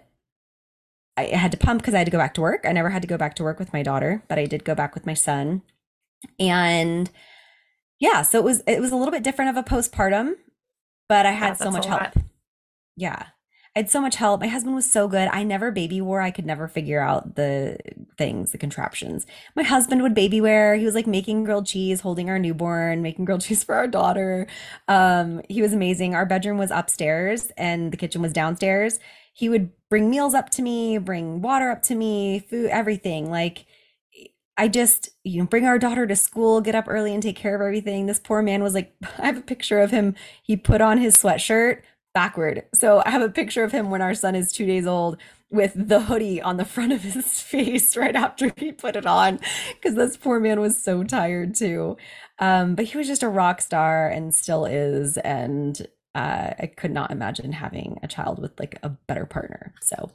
[1.17, 2.65] I had to pump because I had to go back to work.
[2.65, 4.75] I never had to go back to work with my daughter, but I did go
[4.75, 5.63] back with my son.
[6.39, 7.09] And
[7.99, 10.35] yeah, so it was it was a little bit different of a postpartum,
[11.07, 12.13] but I had yeah, so much help.
[12.95, 13.27] Yeah.
[13.75, 14.41] I had so much help.
[14.41, 15.29] My husband was so good.
[15.31, 16.21] I never baby wore.
[16.21, 17.77] I could never figure out the
[18.17, 19.27] things, the contraptions.
[19.55, 20.75] My husband would baby wear.
[20.75, 24.47] He was like making grilled cheese, holding our newborn, making grilled cheese for our daughter.
[24.87, 26.15] Um, he was amazing.
[26.15, 28.99] Our bedroom was upstairs and the kitchen was downstairs.
[29.33, 33.29] He would bring meals up to me, bring water up to me, food, everything.
[33.29, 33.65] Like
[34.59, 37.55] I just, you know, bring our daughter to school, get up early and take care
[37.55, 38.07] of everything.
[38.07, 40.15] This poor man was like, I have a picture of him.
[40.43, 41.81] He put on his sweatshirt,
[42.13, 42.63] backward.
[42.73, 45.17] So I have a picture of him when our son is two days old
[45.51, 49.39] with the hoodie on the front of his face right after he put it on
[49.75, 51.97] because this poor man was so tired too.
[52.39, 55.17] Um, but he was just a rock star and still is.
[55.17, 59.73] And uh, I could not imagine having a child with like a better partner.
[59.81, 60.11] So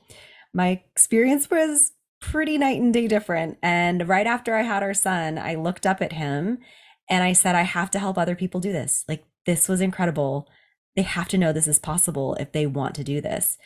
[0.52, 3.58] my experience was pretty night and day different.
[3.62, 6.58] And right after I had our son, I looked up at him
[7.10, 9.04] and I said, I have to help other people do this.
[9.08, 10.48] Like, this was incredible
[10.96, 13.58] they have to know this is possible if they want to do this.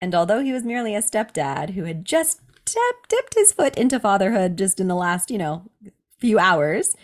[0.00, 3.98] And although he was merely a stepdad who had just tip, dipped his foot into
[4.00, 5.70] fatherhood just in the last, you know,
[6.18, 6.96] few hours,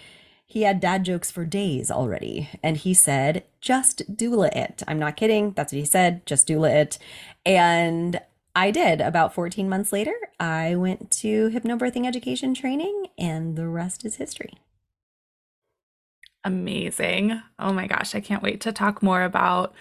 [0.46, 2.50] he had dad jokes for days already.
[2.62, 4.82] And he said, just doula it.
[4.88, 5.52] I'm not kidding.
[5.52, 6.26] That's what he said.
[6.26, 6.98] Just doula it.
[7.46, 8.20] And
[8.54, 9.00] I did.
[9.00, 14.54] About 14 months later, I went to hypnobirthing education training, and the rest is history
[16.44, 17.40] amazing.
[17.58, 19.74] Oh my gosh, I can't wait to talk more about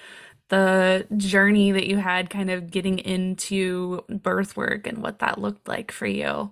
[0.50, 5.68] the journey that you had kind of getting into birth work and what that looked
[5.68, 6.52] like for you.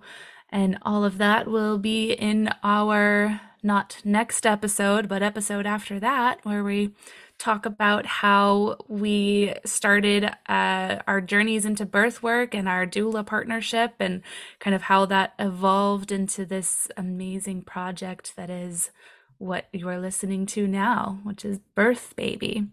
[0.50, 6.40] And all of that will be in our not next episode, but episode after that,
[6.44, 6.94] where we
[7.38, 13.94] talk about how we started uh, our journeys into birth work and our doula partnership
[14.00, 14.22] and
[14.60, 18.92] kind of how that evolved into this amazing project that is
[19.38, 22.68] what you are listening to now, which is Birth Baby.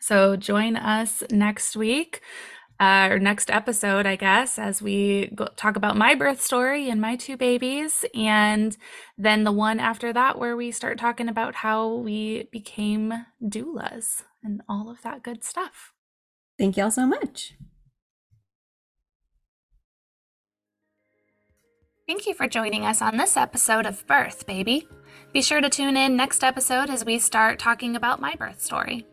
[0.00, 2.20] So join us next week
[2.80, 7.00] uh, or next episode, I guess, as we go, talk about my birth story and
[7.00, 8.04] my two babies.
[8.14, 8.76] And
[9.16, 14.60] then the one after that, where we start talking about how we became doulas and
[14.68, 15.92] all of that good stuff.
[16.58, 17.54] Thank y'all so much.
[22.06, 24.86] Thank you for joining us on this episode of Birth, Baby.
[25.34, 29.04] Be sure to tune in next episode as we start talking about my birth story.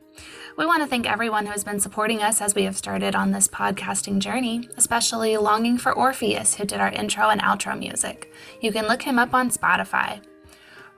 [0.55, 3.31] We want to thank everyone who has been supporting us as we have started on
[3.31, 8.31] this podcasting journey, especially Longing for Orpheus, who did our intro and outro music.
[8.61, 10.21] You can look him up on Spotify.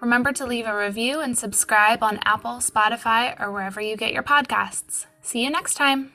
[0.02, 4.24] Remember to leave a review and subscribe on Apple, Spotify, or wherever you get your
[4.24, 5.06] podcasts.
[5.22, 6.13] See you next time.